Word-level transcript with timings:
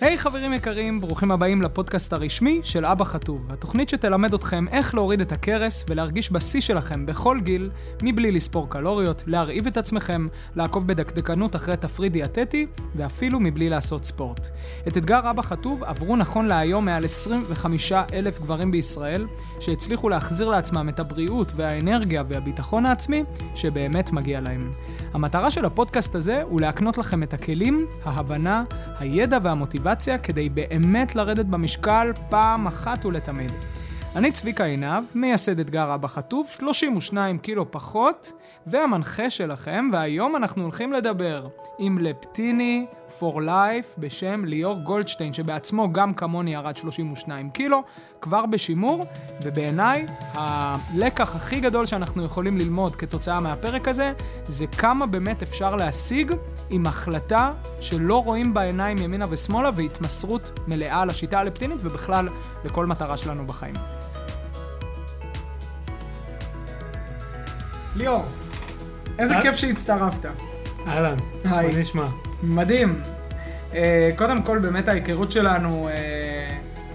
היי 0.00 0.14
hey, 0.14 0.18
חברים 0.18 0.52
יקרים, 0.52 1.00
ברוכים 1.00 1.32
הבאים 1.32 1.62
לפודקאסט 1.62 2.12
הרשמי 2.12 2.60
של 2.64 2.84
אבא 2.84 3.04
חטוב, 3.04 3.52
התוכנית 3.52 3.88
שתלמד 3.88 4.34
אתכם 4.34 4.68
איך 4.68 4.94
להוריד 4.94 5.20
את 5.20 5.32
הכרס 5.32 5.84
ולהרגיש 5.88 6.32
בשיא 6.32 6.60
שלכם 6.60 7.06
בכל 7.06 7.38
גיל, 7.42 7.70
מבלי 8.02 8.32
לספור 8.32 8.70
קלוריות, 8.70 9.24
להרעיב 9.26 9.66
את 9.66 9.76
עצמכם, 9.76 10.28
לעקוב 10.56 10.86
בדקדקנות 10.86 11.56
אחרי 11.56 11.76
תפריט 11.76 12.12
דיאטטי, 12.12 12.66
ואפילו 12.96 13.40
מבלי 13.40 13.68
לעשות 13.68 14.04
ספורט. 14.04 14.48
את 14.88 14.96
אתגר 14.96 15.30
אבא 15.30 15.42
חטוב 15.42 15.84
עברו 15.84 16.16
נכון 16.16 16.46
להיום 16.46 16.84
מעל 16.84 17.04
25 17.04 17.92
אלף 17.92 18.40
גברים 18.40 18.70
בישראל, 18.70 19.26
שהצליחו 19.60 20.08
להחזיר 20.08 20.48
לעצמם 20.48 20.88
את 20.88 21.00
הבריאות 21.00 21.52
והאנרגיה 21.56 22.22
והביטחון 22.28 22.86
העצמי 22.86 23.24
שבאמת 23.54 24.12
מגיע 24.12 24.40
להם. 24.40 24.70
המטרה 25.12 25.50
של 25.50 25.64
הפודקאסט 25.64 26.14
הזה 26.14 26.42
הוא 26.42 26.60
להקנות 26.60 26.98
לכם 26.98 27.22
את 27.22 27.34
הכלים, 27.34 27.86
ההבנה, 28.04 28.64
הידע 28.98 29.38
והמוטיבציה 29.42 30.18
כדי 30.18 30.48
באמת 30.48 31.16
לרדת 31.16 31.46
במשקל 31.46 32.12
פעם 32.28 32.66
אחת 32.66 33.06
ולתמיד. 33.06 33.52
אני 34.16 34.32
צביקה 34.32 34.64
עינב, 34.64 35.04
מייסד 35.14 35.60
אתגר 35.60 35.94
אבא 35.94 36.08
חטוף, 36.08 36.50
32 36.50 37.38
קילו 37.38 37.70
פחות, 37.70 38.32
והמנחה 38.66 39.30
שלכם, 39.30 39.88
והיום 39.92 40.36
אנחנו 40.36 40.62
הולכים 40.62 40.92
לדבר 40.92 41.46
עם 41.78 41.98
לפטיני 41.98 42.86
for 43.20 43.34
life 43.34 43.98
בשם 43.98 44.44
ליאור 44.44 44.80
גולדשטיין, 44.80 45.32
שבעצמו 45.32 45.92
גם 45.92 46.14
כמוני 46.14 46.54
ירד 46.54 46.76
32 46.76 47.50
קילו, 47.50 47.82
כבר 48.20 48.46
בשימור, 48.46 49.04
ובעיניי 49.44 50.06
הלקח 50.34 51.36
הכי 51.36 51.60
גדול 51.60 51.86
שאנחנו 51.86 52.24
יכולים 52.24 52.58
ללמוד 52.58 52.96
כתוצאה 52.96 53.40
מהפרק 53.40 53.88
הזה, 53.88 54.12
זה 54.44 54.66
כמה 54.66 55.06
באמת 55.06 55.42
אפשר 55.42 55.76
להשיג 55.76 56.32
עם 56.70 56.86
החלטה 56.86 57.52
שלא 57.80 58.24
רואים 58.24 58.54
בעיניים 58.54 58.98
ימינה 58.98 59.26
ושמאלה 59.30 59.70
והתמסרות 59.76 60.58
מלאה 60.68 61.04
לשיטה 61.04 61.38
הלפטינית 61.38 61.78
ובכלל 61.82 62.28
לכל 62.64 62.86
מטרה 62.86 63.16
שלנו 63.16 63.46
בחיים. 63.46 63.74
ליאור, 67.96 68.24
איזה 69.18 69.34
כיף 69.42 69.56
שהצטרפת. 69.56 70.26
אהלן, 70.86 71.16
מה 71.44 71.62
נשמע? 71.62 72.29
מדהים. 72.42 73.02
Uh, 73.72 73.74
קודם 74.16 74.42
כל, 74.42 74.58
באמת 74.58 74.88
ההיכרות 74.88 75.32
שלנו 75.32 75.88
uh, 75.88 76.52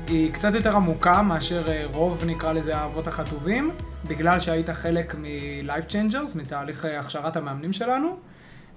היא 0.07 0.33
קצת 0.33 0.53
יותר 0.53 0.75
עמוקה 0.75 1.21
מאשר 1.21 1.65
uh, 1.65 1.95
רוב, 1.95 2.23
נקרא 2.25 2.53
לזה, 2.53 2.77
האבות 2.77 3.07
החטובים, 3.07 3.71
בגלל 4.07 4.39
שהיית 4.39 4.69
חלק 4.69 5.15
מ-Life 5.15 5.91
Changers, 5.91 6.37
מתהליך 6.37 6.85
הכשרת 6.99 7.37
המאמנים 7.37 7.73
שלנו. 7.73 8.17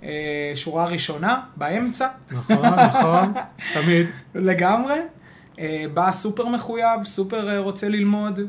Uh, 0.00 0.04
שורה 0.54 0.84
ראשונה, 0.84 1.40
באמצע. 1.56 2.08
נכון, 2.30 2.66
נכון, 2.88 3.32
תמיד. 3.74 4.06
לגמרי. 4.34 5.00
Uh, 5.56 5.58
בא 5.94 6.10
סופר 6.10 6.46
מחויב, 6.46 7.04
סופר 7.04 7.48
uh, 7.48 7.62
רוצה 7.62 7.88
ללמוד, 7.88 8.40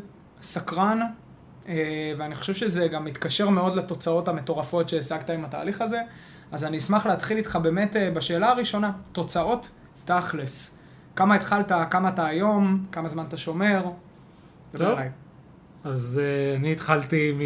סקרן, 0.42 1.00
uh, 1.66 1.70
ואני 2.17 2.36
חושב 2.36 2.54
שזה 2.54 2.88
גם 2.88 3.06
מתקשר 3.06 3.50
מאוד 3.50 3.76
לתוצאות 3.76 4.28
המטורפות 4.28 4.89
שהשגת 4.89 5.30
עם 5.30 5.45
התהליך 5.45 5.81
הזה. 5.81 6.00
אז 6.52 6.64
אני 6.64 6.78
אשמח 6.78 7.05
להתחיל 7.05 7.38
איתך 7.38 7.55
באמת 7.55 7.95
אה, 7.95 8.11
בשאלה 8.11 8.50
הראשונה, 8.50 8.92
תוצאות 9.11 9.72
תכלס. 10.05 10.78
כמה 11.16 11.36
התחלת, 11.36 11.72
כמה 11.89 12.09
אתה 12.09 12.25
היום, 12.25 12.86
כמה 12.92 13.08
זמן 13.08 13.25
אתה 13.28 13.38
שומר, 13.38 13.86
דבר 14.73 14.86
עליי. 14.86 15.09
אז 15.83 16.22
uh, 16.22 16.59
אני 16.59 16.72
התחלתי 16.72 17.31
מ... 17.31 17.42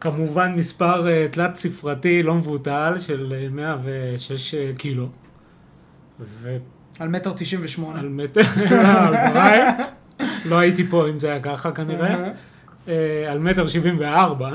כמובן 0.00 0.54
מספר 0.56 1.06
uh, 1.06 1.32
תלת 1.32 1.56
ספרתי 1.56 2.22
לא 2.22 2.34
מבוטל 2.34 2.94
של 2.98 3.48
106 3.50 4.54
קילו. 4.78 5.08
ו... 6.20 6.56
על 6.98 7.08
מטר 7.08 7.32
תשעים 7.36 7.60
ושמונה. 7.64 8.00
על 8.00 8.08
מטר, 8.08 8.40
לא 10.44 10.58
הייתי 10.58 10.88
פה 10.88 11.08
אם 11.08 11.20
זה 11.20 11.30
היה 11.30 11.40
ככה 11.40 11.72
כנראה. 11.72 12.30
על 13.30 13.38
מטר 13.38 13.68
שבעים 13.68 13.96
וארבע. 13.98 14.52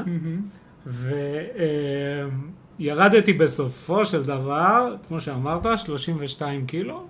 וירדתי 2.79 3.33
בסופו 3.33 4.05
של 4.05 4.23
דבר, 4.23 4.95
כמו 5.07 5.21
שאמרת, 5.21 5.77
32 5.77 6.65
קילו, 6.65 7.03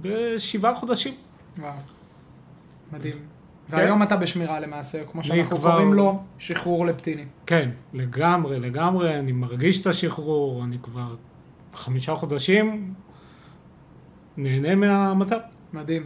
בשבעה 0.00 0.74
חודשים. 0.74 1.14
וואו, 1.58 1.72
מדהים. 2.92 3.12
כן. 3.70 3.76
והיום 3.76 4.02
אתה 4.02 4.16
בשמירה 4.16 4.60
למעשה, 4.60 5.04
כמו 5.04 5.24
שאנחנו 5.24 5.56
כבר... 5.56 5.70
קוראים 5.70 5.94
לו, 5.94 6.22
שחרור 6.38 6.86
לפטיני. 6.86 7.24
כן, 7.46 7.70
לגמרי, 7.92 8.60
לגמרי, 8.60 9.18
אני 9.18 9.32
מרגיש 9.32 9.80
את 9.80 9.86
השחרור, 9.86 10.64
אני 10.64 10.78
כבר 10.82 11.14
חמישה 11.74 12.14
חודשים 12.14 12.94
נהנה 14.36 14.74
מהמצב. 14.74 15.38
מדהים. 15.72 16.02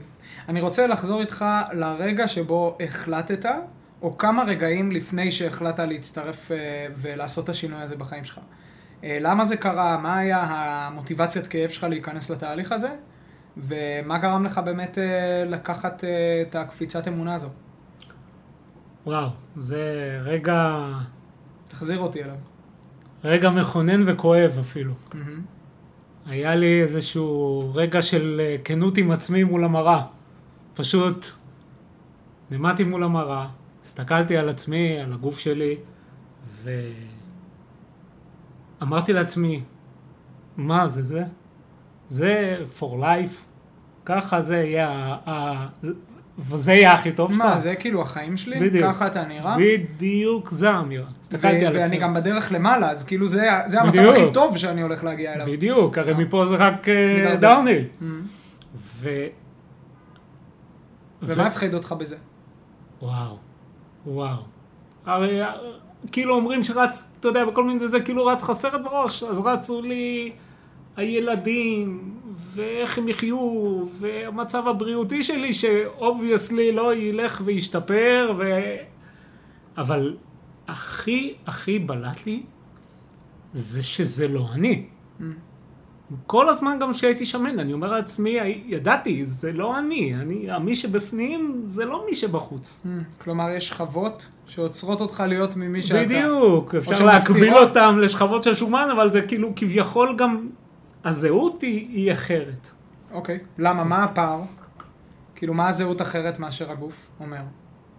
אני 0.49 0.61
רוצה 0.61 0.87
לחזור 0.87 1.21
איתך 1.21 1.45
לרגע 1.73 2.29
שבו 2.29 2.77
החלטת 2.81 3.45
או 4.03 4.19
כמה 4.19 4.45
רגעים 4.45 4.93
לפני 4.93 5.33
שהחלטת 5.33 5.85
להצטרף 5.89 6.53
אה, 6.53 6.87
ולעשות 6.97 7.45
את 7.45 7.49
השינוי 7.49 7.81
הזה 7.81 7.97
בחיים 7.97 8.25
שלך. 8.25 8.41
אה, 9.05 9.19
למה 9.21 9.45
זה 9.45 9.57
קרה? 9.57 9.99
מה 10.03 10.19
היה 10.19 10.45
המוטיבציית 10.49 11.47
כאב 11.47 11.71
שלך 11.71 11.85
להיכנס 11.85 12.31
לתהליך 12.31 12.73
הזה? 12.73 12.89
ומה 13.57 14.19
גרם 14.19 14.45
לך 14.45 14.59
באמת 14.59 14.99
אה, 14.99 15.45
לקחת 15.47 16.05
את 16.43 16.55
הקפיצת 16.55 17.09
אמונה 17.09 17.35
הזו? 17.35 17.49
וואו, 19.07 19.29
זה 19.57 20.19
רגע... 20.23 20.85
תחזיר 21.69 21.99
אותי 21.99 22.25
אליו. 22.25 22.37
רגע 23.25 23.51
מכונן 23.51 24.09
וכואב 24.09 24.57
אפילו. 24.61 24.93
Mm-hmm. 24.93 25.17
היה 26.27 26.57
לי 26.57 26.83
איזשהו 26.83 27.71
רגע 27.75 28.03
של 28.03 28.41
כנות 28.65 28.97
עם 28.97 29.11
עצמי 29.11 29.45
מול 29.45 29.65
המראה. 29.65 30.03
פשוט 30.75 31.27
נעמדתי 32.51 32.85
מול 32.85 33.05
המראה, 33.05 33.47
הסתכלתי 33.85 34.37
על 34.37 34.49
עצמי, 34.49 35.01
על 35.01 35.13
הגוף 35.13 35.39
שלי, 35.39 35.77
ואמרתי 38.81 39.13
לעצמי, 39.13 39.63
מה 40.57 40.89
זה 40.89 41.03
זה? 41.03 41.23
זה 42.09 42.59
for 42.79 42.95
life, 43.01 43.35
ככה 44.05 44.43
זה 44.43 44.57
יהיה, 44.57 45.17
וזה 46.39 46.73
יהיה 46.73 46.95
הכי 46.95 47.13
טוב 47.13 47.31
שלך. 47.31 47.39
מה, 47.39 47.59
זה 47.59 47.75
כאילו 47.75 48.03
החיים 48.03 48.37
שלי? 48.37 48.61
בדיוק. 48.61 48.85
ככה 48.85 49.07
אתה 49.07 49.25
נראה? 49.25 49.57
בדיוק, 49.59 50.51
זה 50.51 50.71
האמירה. 50.71 51.07
הסתכלתי 51.23 51.67
על 51.67 51.73
עצמי. 51.73 51.83
ואני 51.83 51.99
גם 51.99 52.15
בדרך 52.15 52.53
למעלה, 52.53 52.91
אז 52.91 53.05
כאילו 53.05 53.27
זה, 53.27 53.49
זה 53.67 53.81
המצב 53.81 53.99
בדיוק. 53.99 54.17
הכי 54.17 54.33
טוב 54.33 54.57
שאני 54.57 54.83
הולך 54.83 55.05
להגיע 55.05 55.35
אליו. 55.35 55.47
בדיוק, 55.47 55.99
הרי 55.99 56.15
מפה 56.15 56.47
זה 56.47 56.57
רק 56.57 56.87
דאוניל. 57.41 57.85
Uh, 57.85 58.05
ו... 58.77 59.27
ומה 61.23 61.47
הפחיד 61.47 61.75
אותך 61.75 61.95
בזה? 61.99 62.17
וואו. 63.03 63.50
וואו. 64.07 64.43
הרי 65.07 65.41
כאילו 66.13 66.35
אומרים 66.35 66.63
שרץ, 66.63 67.07
אתה 67.21 67.29
יודע, 67.29 67.45
בכל 67.45 67.65
מיני 67.65 67.89
זה 67.89 68.01
כאילו 68.01 68.27
רץ 68.27 68.43
לך 68.43 68.53
סרט 68.53 68.81
בראש, 68.81 69.23
אז 69.23 69.39
רצו 69.39 69.83
לי 69.83 70.33
הילדים, 70.97 72.15
ואיך 72.37 72.99
הם 72.99 73.09
יחיו, 73.09 73.39
והמצב 73.99 74.69
הבריאותי 74.69 75.23
שלי 75.23 75.53
ש 75.53 75.75
obviously 75.75 76.73
לא 76.73 76.95
ילך 76.95 77.43
וישתפר, 77.45 78.35
ו... 78.39 78.53
אבל 79.77 80.17
הכי 80.69 81.35
הכי 81.47 81.79
בלט 81.79 82.27
לי 82.27 82.43
זה 83.53 83.83
שזה 83.83 84.29
לא 84.29 84.47
אני. 84.53 84.87
Mm. 85.21 85.25
כל 86.27 86.49
הזמן 86.49 86.79
גם 86.81 86.93
כשהייתי 86.93 87.25
שמן, 87.25 87.59
אני 87.59 87.73
אומר 87.73 87.91
לעצמי, 87.91 88.39
ידעתי, 88.67 89.27
זה 89.27 89.53
לא 89.53 89.79
אני, 89.79 90.15
אני, 90.15 90.49
מי 90.61 90.75
שבפנים 90.75 91.63
זה 91.65 91.85
לא 91.85 92.05
מי 92.09 92.15
שבחוץ. 92.15 92.81
Hmm, 92.85 93.23
כלומר, 93.23 93.51
יש 93.51 93.69
שכבות 93.69 94.29
שעוצרות 94.47 95.01
אותך 95.01 95.25
להיות 95.29 95.57
ממי 95.57 95.83
שאתה. 95.83 96.05
בדיוק, 96.05 96.75
אפשר 96.75 97.05
להקביל 97.05 97.55
אותם 97.55 97.99
לשכבות 97.99 98.45
של 98.45 98.55
שומן, 98.55 98.89
אבל 98.93 99.13
זה 99.13 99.23
כאילו 99.23 99.53
כביכול 99.57 100.17
גם, 100.19 100.49
הזהות 101.05 101.63
היא, 101.63 101.89
היא 101.89 102.13
אחרת. 102.13 102.71
אוקיי, 103.13 103.39
למה? 103.59 103.85
מה 103.85 104.05
הפער? 104.05 104.41
כאילו, 105.35 105.55
מה 105.55 105.69
הזהות 105.69 106.03
אחרת 106.03 106.39
מאשר 106.39 106.71
הגוף 106.71 106.95
אומר? 107.21 107.43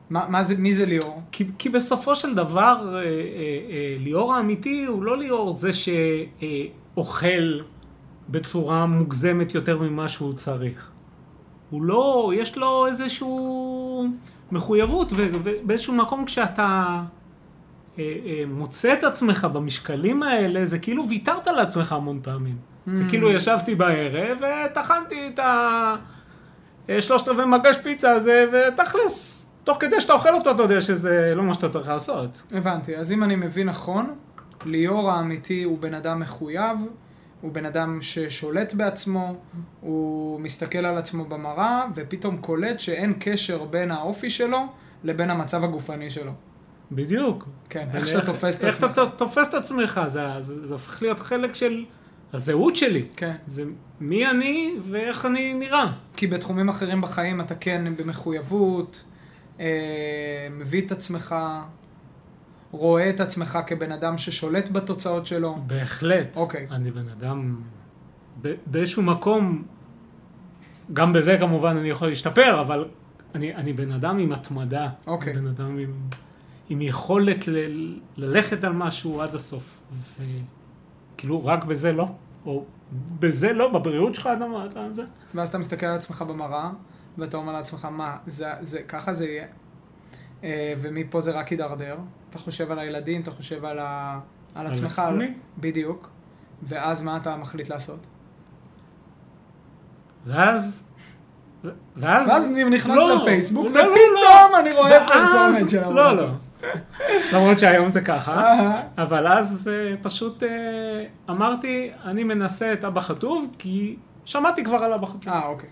מה, 0.09 0.25
מה 0.29 0.43
זה, 0.43 0.55
מי 0.57 0.73
זה 0.73 0.85
ליאור? 0.85 1.21
כי, 1.31 1.47
כי 1.57 1.69
בסופו 1.69 2.15
של 2.15 2.35
דבר, 2.35 2.95
אה, 2.95 3.03
אה, 3.03 3.03
אה, 3.03 3.95
ליאור 3.99 4.33
האמיתי 4.33 4.85
הוא 4.85 5.03
לא 5.03 5.17
ליאור 5.17 5.53
זה 5.53 5.71
שאוכל 5.73 7.27
אה, 7.27 7.65
בצורה 8.31 8.85
מוגזמת 8.85 9.55
יותר 9.55 9.77
ממה 9.77 10.07
שהוא 10.07 10.33
צריך. 10.33 10.91
הוא 11.69 11.83
לא, 11.83 12.31
יש 12.35 12.57
לו 12.57 12.87
איזשהו 12.87 14.07
מחויבות, 14.51 15.11
ובאיזשהו 15.15 15.93
מקום 15.93 16.25
כשאתה 16.25 17.01
אה, 17.99 18.03
אה, 18.25 18.43
מוצא 18.47 18.93
את 18.93 19.03
עצמך 19.03 19.47
במשקלים 19.53 20.23
האלה, 20.23 20.65
זה 20.65 20.79
כאילו 20.79 21.09
ויתרת 21.09 21.47
לעצמך 21.47 21.91
המון 21.91 22.19
פעמים. 22.23 22.55
Mm. 22.55 22.89
זה 22.93 23.03
כאילו 23.09 23.31
ישבתי 23.31 23.75
בערב 23.75 24.37
וטחנתי 24.41 25.31
את 25.33 25.39
השלושת 26.89 27.27
רבעי 27.27 27.45
מגש 27.45 27.77
פיצה 27.77 28.11
הזה, 28.11 28.45
ותכלס, 28.51 29.49
תוך 29.63 29.77
כדי 29.79 30.01
שאתה 30.01 30.13
אוכל 30.13 30.35
אותו, 30.35 30.51
אתה 30.51 30.63
יודע 30.63 30.81
שזה 30.81 31.33
לא 31.35 31.43
מה 31.43 31.53
שאתה 31.53 31.69
צריך 31.69 31.89
לעשות. 31.89 32.41
הבנתי, 32.51 32.97
אז 32.97 33.11
אם 33.11 33.23
אני 33.23 33.35
מבין 33.35 33.69
נכון, 33.69 34.15
ליאור 34.65 35.11
האמיתי 35.11 35.63
הוא 35.63 35.79
בן 35.79 35.93
אדם 35.93 36.19
מחויב, 36.19 36.77
הוא 37.41 37.51
בן 37.51 37.65
אדם 37.65 38.01
ששולט 38.01 38.73
בעצמו, 38.73 39.35
הוא 39.81 40.39
מסתכל 40.39 40.85
על 40.85 40.97
עצמו 40.97 41.25
במראה, 41.25 41.85
ופתאום 41.95 42.37
קולט 42.37 42.79
שאין 42.79 43.13
קשר 43.19 43.63
בין 43.63 43.91
האופי 43.91 44.29
שלו 44.29 44.59
לבין 45.03 45.29
המצב 45.29 45.63
הגופני 45.63 46.09
שלו. 46.09 46.31
בדיוק. 46.91 47.45
כן, 47.69 47.87
איך 47.93 48.07
שאתה 48.07 48.25
תופס 48.25 48.57
את 48.57 48.63
איך 48.63 48.75
עצמך. 48.75 48.91
אתה 48.91 49.05
תופס 49.05 49.49
את 49.49 49.53
עצמך, 49.53 50.01
זה, 50.07 50.21
זה, 50.39 50.67
זה 50.67 50.73
הופך 50.73 51.01
להיות 51.01 51.19
חלק 51.19 51.53
של 51.53 51.85
הזהות 52.33 52.75
שלי. 52.75 53.05
כן. 53.15 53.35
זה 53.47 53.63
מי 53.99 54.29
אני 54.29 54.73
ואיך 54.83 55.25
אני 55.25 55.53
נראה. 55.53 55.91
כי 56.13 56.27
בתחומים 56.27 56.69
אחרים 56.69 57.01
בחיים 57.01 57.41
אתה 57.41 57.55
כן 57.55 57.95
במחויבות, 57.97 59.03
אה, 59.59 60.47
מביא 60.51 60.85
את 60.85 60.91
עצמך, 60.91 61.35
רואה 62.71 63.09
את 63.09 63.19
עצמך 63.19 63.59
כבן 63.67 63.91
אדם 63.91 64.17
ששולט 64.17 64.69
בתוצאות 64.69 65.25
שלו. 65.25 65.57
בהחלט. 65.67 66.37
אוקיי. 66.37 66.67
אני 66.71 66.91
בן 66.91 67.09
אדם, 67.09 67.61
ב- 68.41 68.53
באיזשהו 68.65 69.03
מקום, 69.03 69.63
גם 70.93 71.13
בזה 71.13 71.37
כמובן 71.39 71.77
אני 71.77 71.89
יכול 71.89 72.07
להשתפר, 72.07 72.61
אבל 72.61 72.87
אני, 73.35 73.55
אני 73.55 73.73
בן 73.73 73.91
אדם 73.91 74.19
עם 74.19 74.31
התמדה. 74.31 74.89
אוקיי. 75.07 75.33
בן 75.33 75.47
אדם 75.47 75.77
עם, 75.77 75.93
עם 76.69 76.81
יכולת 76.81 77.47
ל, 77.47 77.55
ללכת 78.17 78.63
על 78.63 78.73
משהו 78.73 79.21
עד 79.21 79.35
הסוף. 79.35 79.81
וכאילו, 81.15 81.45
רק 81.45 81.65
בזה 81.65 81.91
לא. 81.91 82.07
או 82.45 82.65
בזה 83.19 83.53
לא, 83.53 83.73
בבריאות 83.73 84.15
שלך 84.15 84.29
אתה 84.37 84.47
מה 84.47 84.65
אתה 84.65 84.91
זה. 84.91 85.03
ואז 85.35 85.49
אתה 85.49 85.57
מסתכל 85.57 85.85
על 85.85 85.95
עצמך 85.95 86.21
במראה, 86.21 86.69
ואתה 87.17 87.37
אומר 87.37 87.53
לעצמך, 87.53 87.85
מה, 87.85 88.17
זה, 88.27 88.47
זה, 88.61 88.81
ככה 88.81 89.13
זה 89.13 89.27
יהיה. 89.27 89.45
אה, 90.43 90.73
ומפה 90.81 91.21
זה 91.21 91.31
רק 91.31 91.51
יידרדר. 91.51 91.95
אתה 92.29 92.37
חושב 92.37 92.71
על 92.71 92.79
הילדים, 92.79 93.21
אתה 93.21 93.31
חושב 93.31 93.65
על, 93.65 93.79
ה, 93.79 94.19
על 94.55 94.65
על 94.65 94.71
עצמך. 94.71 94.99
עצמי. 94.99 95.33
בדיוק. 95.57 96.09
ואז 96.63 97.03
מה 97.03 97.17
אתה 97.17 97.35
מחליט 97.35 97.69
לעשות? 97.69 98.07
ואז... 100.25 100.83
ואז... 101.95 102.29
ואז 102.29 102.45
אני 102.47 102.63
נכנס 102.63 102.95
לא, 102.97 103.15
לפייסבוק, 103.21 103.65
לא, 103.65 103.71
לא, 103.71 103.81
לא. 103.87 103.91
ופתאום 103.91 104.59
אני 104.59 104.75
רואה 104.75 104.91
ואז- 104.91 105.09
פרסומת 105.09 105.69
של 105.69 105.81
לא, 105.81 105.85
המועדון. 106.09 106.17
לא. 106.63 106.69
למרות 107.33 107.59
שהיום 107.59 107.89
זה 107.89 108.01
ככה. 108.01 108.43
אבל 108.97 109.27
אז 109.27 109.69
אה, 109.73 109.95
פשוט 110.01 110.43
אה, 110.43 111.03
אמרתי, 111.29 111.91
אני 112.05 112.23
מנסה 112.23 112.73
את 112.73 112.85
אבא 112.85 113.01
חטוב, 113.01 113.55
כי 113.57 113.95
שמעתי 114.25 114.63
כבר 114.63 114.77
על 114.77 114.93
אבא 114.93 115.05
חטוב. 115.07 115.27
אה, 115.27 115.45
אוקיי. 115.47 115.69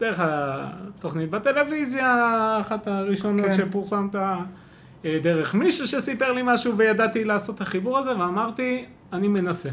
דרך 0.00 0.20
התוכנית 0.22 1.30
בטלוויזיה, 1.30 2.58
אחת 2.60 2.86
הראשונות 2.86 3.46
כן. 3.46 3.52
שפורסמת, 3.52 4.14
אה, 4.16 5.18
דרך 5.22 5.54
מישהו 5.54 5.86
שסיפר 5.86 6.32
לי 6.32 6.40
משהו 6.44 6.76
וידעתי 6.76 7.24
לעשות 7.24 7.56
את 7.56 7.60
החיבור 7.60 7.98
הזה, 7.98 8.18
ואמרתי, 8.18 8.84
אני 9.12 9.28
מנסה. 9.28 9.68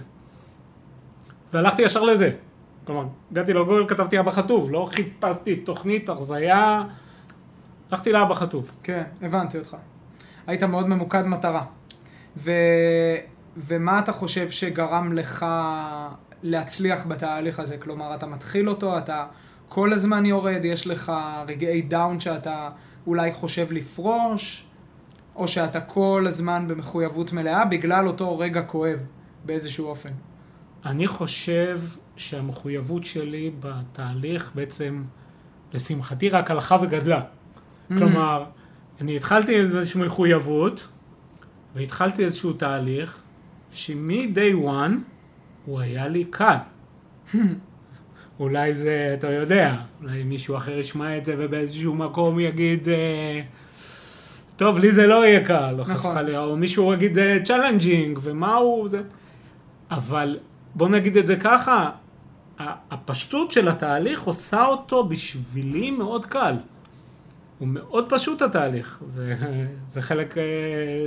והלכתי 1.54 1.82
ישר 1.82 2.04
לזה. 2.04 2.32
כלומר, 2.86 3.06
הגעתי 3.32 3.54
לגוגל, 3.54 3.88
כתבתי 3.88 4.20
אבא 4.20 4.32
חטוב, 4.32 4.72
לא 4.72 4.90
חיפשתי 4.92 5.56
תוכנית, 5.56 6.10
הרזייה, 6.10 6.84
הלכתי 7.92 8.12
לאבא 8.12 8.34
חטוב. 8.34 8.72
כן, 8.84 9.04
הבנתי 9.22 9.58
אותך. 9.58 9.78
היית 10.48 10.64
מאוד 10.64 10.88
ממוקד 10.88 11.26
מטרה. 11.26 11.64
ו... 12.38 12.52
ומה 13.58 14.00
אתה 14.00 14.12
חושב 14.12 14.50
שגרם 14.50 15.14
לך 15.14 15.46
להצליח 16.44 17.06
בתהליך 17.08 17.60
הזה? 17.60 17.78
כלומר, 17.78 18.16
אתה 18.16 18.26
מתחיל 18.28 18.70
אותו, 18.70 18.98
אתה 18.98 19.26
כל 19.70 19.94
הזמן 19.94 20.26
יורד, 20.26 20.66
יש 20.66 20.88
לך 20.88 21.12
רגעי 21.48 21.82
דאון 21.82 22.20
שאתה 22.20 22.70
אולי 23.08 23.34
חושב 23.34 23.72
לפרוש, 23.72 24.66
או 25.36 25.48
שאתה 25.48 25.82
כל 25.82 26.26
הזמן 26.28 26.68
במחויבות 26.68 27.34
מלאה 27.34 27.66
בגלל 27.66 28.08
אותו 28.08 28.40
רגע 28.40 28.62
כואב 28.62 29.00
באיזשהו 29.46 29.88
אופן. 29.88 30.10
אני 30.86 31.08
חושב 31.08 31.82
שהמחויבות 32.16 33.06
שלי 33.06 33.52
בתהליך 33.60 34.52
בעצם, 34.56 35.04
לשמחתי, 35.74 36.30
רק 36.30 36.52
הלכה 36.52 36.78
וגדלה. 36.82 37.22
כלומר, 37.88 38.46
אני 39.02 39.16
התחלתי 39.16 39.56
איזושהי 39.56 40.02
מחויבות, 40.02 40.88
והתחלתי 41.76 42.26
איזשהו 42.26 42.54
תהליך, 42.54 43.18
שמ-day 43.72 44.66
one 44.66 44.92
הוא 45.66 45.80
היה 45.80 46.08
לי 46.08 46.26
קל. 46.26 46.56
אולי 48.40 48.76
זה, 48.76 49.16
אתה 49.18 49.32
יודע, 49.32 49.76
אולי 50.02 50.24
מישהו 50.24 50.58
אחר 50.58 50.78
ישמע 50.78 51.18
את 51.18 51.26
זה 51.26 51.36
ובאיזשהו 51.38 51.96
מקום 51.96 52.40
יגיד, 52.40 52.90
אה, 52.90 53.42
טוב, 54.56 54.80
לי 54.80 54.92
זה 54.92 55.08
לא 55.08 55.26
יהיה 55.26 55.46
קל, 55.46 55.76
או 55.80 55.84
חס 55.84 55.92
נכון. 55.92 56.12
וחלילה, 56.12 56.40
או 56.40 56.58
מישהו 56.58 56.94
יגיד 56.94 57.18
challenging, 57.46 58.20
ומה 58.22 58.56
הוא 58.56 58.88
זה. 58.88 59.02
אבל 59.92 60.40
בוא 60.76 60.90
נגיד 60.90 61.18
את 61.18 61.28
זה 61.28 61.36
ככה, 61.36 61.90
הפשטות 62.60 63.52
של 63.52 63.68
התהליך 63.68 64.24
עושה 64.24 64.66
אותו 64.66 65.04
בשבילי 65.04 65.92
מאוד 65.92 66.26
קל. 66.26 66.56
הוא 67.60 67.68
מאוד 67.68 68.06
פשוט 68.10 68.42
התהליך, 68.42 69.04
וזה 69.14 70.02
חלק, 70.02 70.38
אה, 70.38 70.44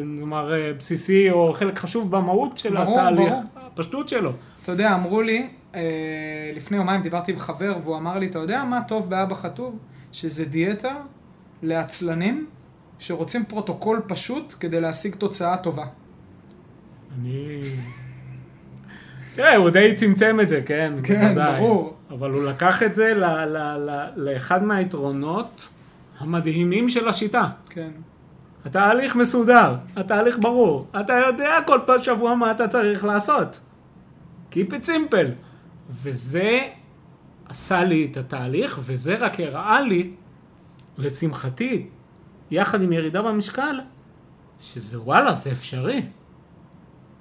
נאמר, 0.05 0.55
אה, 0.55 0.73
בסיסי 0.79 1.31
או 1.31 1.53
חלק 1.53 1.79
חשוב 1.79 2.11
במהות 2.11 2.59
של 2.59 2.77
ברור, 2.77 3.01
התהליך, 3.01 3.33
ברור. 3.33 3.45
הפשטות 3.57 4.09
שלו. 4.09 4.33
אתה 4.63 4.73
יודע, 4.73 4.95
אמרו 4.95 5.23
לי, 5.23 5.49
לפני 6.57 6.77
יומיים 6.77 7.03
דיברתי 7.03 7.33
עם 7.33 7.39
חבר 7.39 7.77
והוא 7.83 7.97
אמר 7.97 8.19
לי, 8.19 8.27
אתה 8.27 8.39
יודע 8.39 8.65
מה 8.65 8.81
טוב 8.89 9.11
באבא 9.11 9.35
חטוב? 9.35 9.79
שזה 10.13 10.45
דיאטה 10.45 10.95
לעצלנים 11.63 12.47
שרוצים 12.99 13.45
פרוטוקול 13.45 14.01
פשוט 14.07 14.55
כדי 14.61 14.81
להשיג 14.81 15.15
תוצאה 15.15 15.57
טובה. 15.57 15.85
אני... 17.21 17.61
תראה, 19.35 19.57
הוא 19.57 19.71
די 19.71 19.95
צמצם 19.95 20.39
את 20.43 20.49
זה, 20.49 20.61
כן? 20.67 20.93
כן, 21.05 21.29
בוודאי. 21.29 21.61
ברור. 21.61 21.95
אבל 22.11 22.31
הוא 22.31 22.43
לקח 22.45 22.83
את 22.83 22.95
זה 22.95 23.15
ל- 23.15 23.45
ל- 23.45 23.91
ל- 23.91 24.09
לאחד 24.17 24.65
מהיתרונות 24.65 25.69
המדהימים 26.19 26.89
של 26.89 27.09
השיטה. 27.09 27.49
כן. 27.71 27.91
התהליך 28.65 29.17
מסודר, 29.17 29.75
התהליך 29.97 30.39
ברור, 30.39 30.87
אתה 31.01 31.13
יודע 31.27 31.59
כל 31.67 31.79
פעם 31.87 31.99
שבוע 31.99 32.35
מה 32.35 32.51
אתה 32.51 32.69
צריך 32.69 33.05
לעשות. 33.05 33.61
Keep 34.53 34.71
it 34.73 34.87
simple. 34.87 35.50
וזה 35.91 36.69
עשה 37.49 37.85
לי 37.85 38.09
את 38.11 38.17
התהליך, 38.17 38.81
וזה 38.83 39.17
רק 39.17 39.41
הראה 39.41 39.81
לי, 39.81 40.11
לשמחתי, 40.99 41.87
יחד 42.51 42.83
עם 42.83 42.93
ירידה 42.93 43.23
במשקל, 43.23 43.81
שזה 44.61 45.01
וואלה, 45.01 45.35
זה 45.35 45.53
אפשרי. 45.53 46.03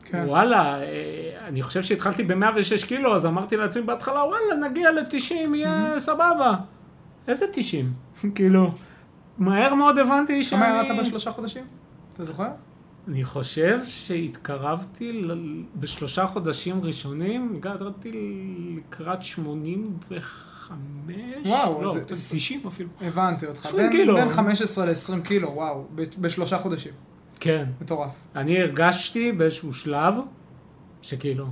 כן. 0.04 0.24
וואלה, 0.28 0.82
אה, 0.82 1.48
אני 1.48 1.62
חושב 1.62 1.82
שהתחלתי 1.82 2.24
ב-106 2.24 2.88
קילו, 2.88 3.16
אז 3.16 3.26
אמרתי 3.26 3.58
לעצמי 3.58 3.82
בהתחלה, 3.82 4.26
וואלה, 4.26 4.68
נגיע 4.70 4.92
ל-90, 4.92 5.34
יהיה 5.34 6.00
סבבה. 6.00 6.56
איזה 7.28 7.46
90? 7.54 7.94
כאילו, 8.36 8.72
מהר 9.38 9.74
מאוד 9.74 9.98
הבנתי 9.98 10.44
שאני... 10.44 10.62
כמה 10.62 10.84
ירדת 10.84 11.00
בשלושה 11.00 11.32
חודשים? 11.32 11.64
אתה 12.14 12.26
זוכר? 12.26 12.50
אני 13.08 13.24
חושב 13.26 13.80
שהתקרבתי. 13.86 15.22
בשלושה 15.76 16.26
חודשים 16.28 16.84
ראשונים, 16.84 17.54
הגעתי 17.56 18.12
לקראת 18.78 19.24
85, 19.24 20.24
וואו, 21.46 21.82
לא, 21.82 21.92
זה- 21.94 22.06
90 22.06 22.62
אפילו. 22.68 22.90
הבנתי 23.02 23.46
אותך. 23.48 23.66
20 23.66 23.90
בין- 23.90 23.92
קילו. 24.00 24.16
בין 24.16 24.30
15 24.30 24.86
ל-20 24.86 25.22
קילו, 25.24 25.52
וואו, 25.54 25.86
בשלושה 26.20 26.58
חודשים. 26.58 26.94
כן. 27.40 27.66
מטורף. 27.82 28.12
אני 28.36 28.62
הרגשתי 28.62 29.32
באיזשהו 29.32 29.74
שלב, 29.74 30.14
שכאילו, 31.02 31.46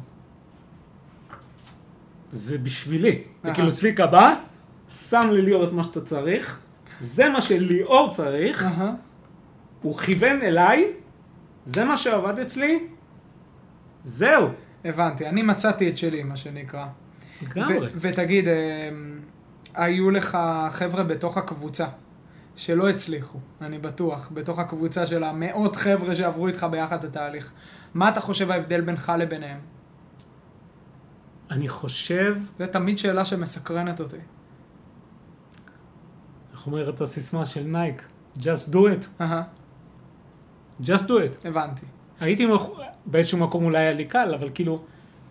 זה 2.32 2.58
בשבילי. 2.58 3.22
זה. 3.44 3.54
כאילו 3.54 3.72
צביקה 3.72 4.08
בא, 4.08 4.34
שם 4.90 5.30
לליאור 5.32 5.64
את 5.68 5.72
מה 5.72 5.84
שאתה 5.84 6.02
צריך, 6.02 6.60
זה 7.00 7.30
מה 7.30 7.42
שליאור 7.42 8.10
צריך. 8.12 8.66
הוא 9.82 9.98
כיוון 9.98 10.42
אליי, 10.42 10.86
זה 11.68 11.86
מה 11.86 11.98
שעבד 11.98 12.40
אצלי, 12.40 12.88
זהו. 14.04 14.50
הבנתי, 14.86 15.28
אני 15.28 15.42
מצאתי 15.42 15.90
את 15.90 15.98
שלי, 15.98 16.24
מה 16.24 16.38
שנקרא. 16.38 16.86
לגמרי. 17.42 17.90
ותגיד, 17.96 18.48
אה, 18.48 18.90
היו 19.76 20.12
לך 20.12 20.38
חבר'ה 20.72 21.04
בתוך 21.04 21.38
הקבוצה 21.38 21.86
שלא 22.56 22.90
הצליחו, 22.90 23.40
אני 23.62 23.80
בטוח, 23.80 24.32
בתוך 24.34 24.60
הקבוצה 24.60 25.06
של 25.06 25.24
המאות 25.24 25.76
חבר'ה 25.76 26.16
שעברו 26.16 26.48
איתך 26.48 26.68
ביחד 26.72 26.98
את 26.98 27.04
התהליך. 27.04 27.52
מה 27.94 28.10
אתה 28.10 28.22
חושב 28.22 28.52
ההבדל 28.52 28.82
בינך 28.82 29.12
לביניהם? 29.20 29.60
אני 31.52 31.70
חושב, 31.70 32.38
זו 32.60 32.66
תמיד 32.72 32.98
שאלה 32.98 33.26
שמסקרנת 33.26 34.00
אותי. 34.00 34.18
איך 36.54 36.68
אומרת 36.68 37.02
הסיסמה 37.02 37.46
של 37.46 37.64
נייק? 37.64 38.04
Just 38.38 38.72
do 38.72 38.78
it. 38.78 39.22
אהה, 39.22 39.44
Just 40.84 41.04
do 41.08 41.12
it. 41.12 41.48
הבנתי. 41.48 41.86
הייתי 42.20 42.46
מח... 42.46 42.62
באיזשהו 43.06 43.38
מקום 43.38 43.66
אולי 43.66 43.80
היה 43.80 43.94
לי 43.94 44.06
קל, 44.06 44.34
אבל 44.40 44.50
כאילו, 44.54 44.80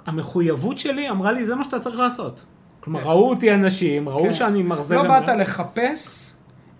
המחויבות 0.06 0.78
שלי 0.78 1.10
אמרה 1.10 1.32
לי, 1.32 1.46
זה 1.46 1.54
מה 1.54 1.64
שאתה 1.64 1.78
צריך 1.78 1.98
לעשות. 1.98 2.40
כלומר, 2.80 3.00
ראו 3.00 3.28
אותי 3.30 3.54
אנשים, 3.54 4.08
ראו 4.08 4.24
כן. 4.24 4.32
שאני 4.32 4.62
מרזה... 4.62 4.94
לא 4.94 5.00
ומראה. 5.00 5.20
באת 5.20 5.28
לחפש 5.28 6.34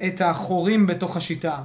את 0.06 0.20
החורים 0.20 0.86
בתוך 0.86 1.16
השיטה, 1.16 1.58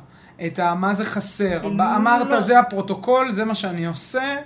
את 0.46 0.60
ה- 0.60 0.76
מה 0.76 0.94
זה 0.94 1.06
חסר. 1.06 1.68
לא. 1.68 1.96
אמרת, 1.96 2.44
זה 2.44 2.60
הפרוטוקול, 2.60 3.32
זה 3.32 3.46
מה 3.46 3.56
שאני 3.56 3.86
עושה, 3.86 4.38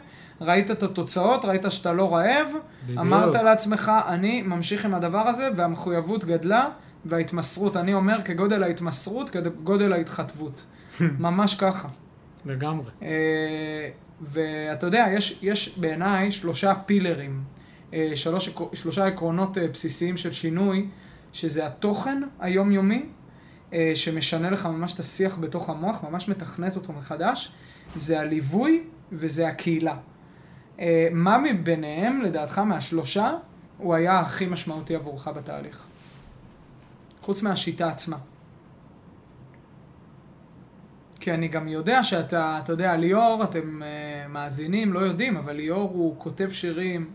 ראית 0.42 0.72
את 0.72 0.84
התוצאות, 0.84 1.46
ראית 1.46 1.66
שאתה 1.70 1.94
לא 1.94 2.16
רעב, 2.16 2.48
בדיוק. 2.84 3.00
אמרת 3.00 3.36
לעצמך, 3.36 3.92
אני 4.08 4.42
ממשיך 4.42 4.86
עם 4.86 4.96
הדבר 4.96 5.28
הזה, 5.28 5.50
והמחויבות 5.56 6.26
גדלה, 6.26 6.70
וההתמסרות, 7.06 7.78
אני 7.78 7.94
אומר, 7.94 8.22
כגודל 8.26 8.64
ההתמסרות, 8.64 9.30
כגודל 9.30 9.94
ההתחטבות. 9.94 10.64
ממש 11.20 11.56
ככה. 11.56 11.88
לגמרי. 12.46 12.92
אה, 13.02 13.90
ואתה 14.22 14.86
יודע, 14.86 15.06
יש, 15.14 15.40
יש 15.42 15.78
בעיניי 15.78 16.32
שלושה 16.32 16.74
פילרים, 16.86 17.44
אה, 17.94 18.12
שלוש, 18.16 18.50
שלושה 18.74 19.06
עקרונות 19.06 19.58
אה, 19.58 19.68
בסיסיים 19.68 20.18
של 20.18 20.32
שינוי, 20.32 20.88
שזה 21.34 21.66
התוכן 21.66 22.22
היומיומי, 22.40 23.06
שמשנה 23.96 24.50
לך 24.50 24.66
ממש 24.66 24.94
את 24.94 25.00
השיח 25.00 25.38
בתוך 25.38 25.70
המוח, 25.70 26.04
ממש 26.04 26.30
מתכנת 26.30 26.76
אותו 26.76 26.94
מחדש, 26.94 27.52
זה 27.96 28.20
הליווי 28.20 28.84
וזה 29.12 29.48
הקהילה. 29.48 29.98
מה 31.12 31.38
מביניהם, 31.38 32.22
לדעתך, 32.22 32.60
מהשלושה, 32.60 33.34
הוא 33.78 33.96
היה 33.96 34.20
הכי 34.20 34.46
משמעותי 34.46 34.96
עבורך 34.96 35.28
בתהליך? 35.28 35.84
חוץ 37.22 37.42
מהשיטה 37.42 37.88
עצמה. 37.88 38.18
כי 41.26 41.34
אני 41.34 41.48
גם 41.48 41.68
יודע 41.68 42.04
שאתה, 42.04 42.60
אתה 42.64 42.74
יודע, 42.74 42.96
ליאור, 42.96 43.44
אתם 43.44 43.82
uh, 43.82 44.32
מאזינים, 44.32 44.94
לא 44.94 45.00
יודעים, 45.00 45.38
אבל 45.38 45.56
ליאור 45.56 45.92
הוא 45.94 46.16
כותב 46.18 46.50
שירים, 46.52 47.10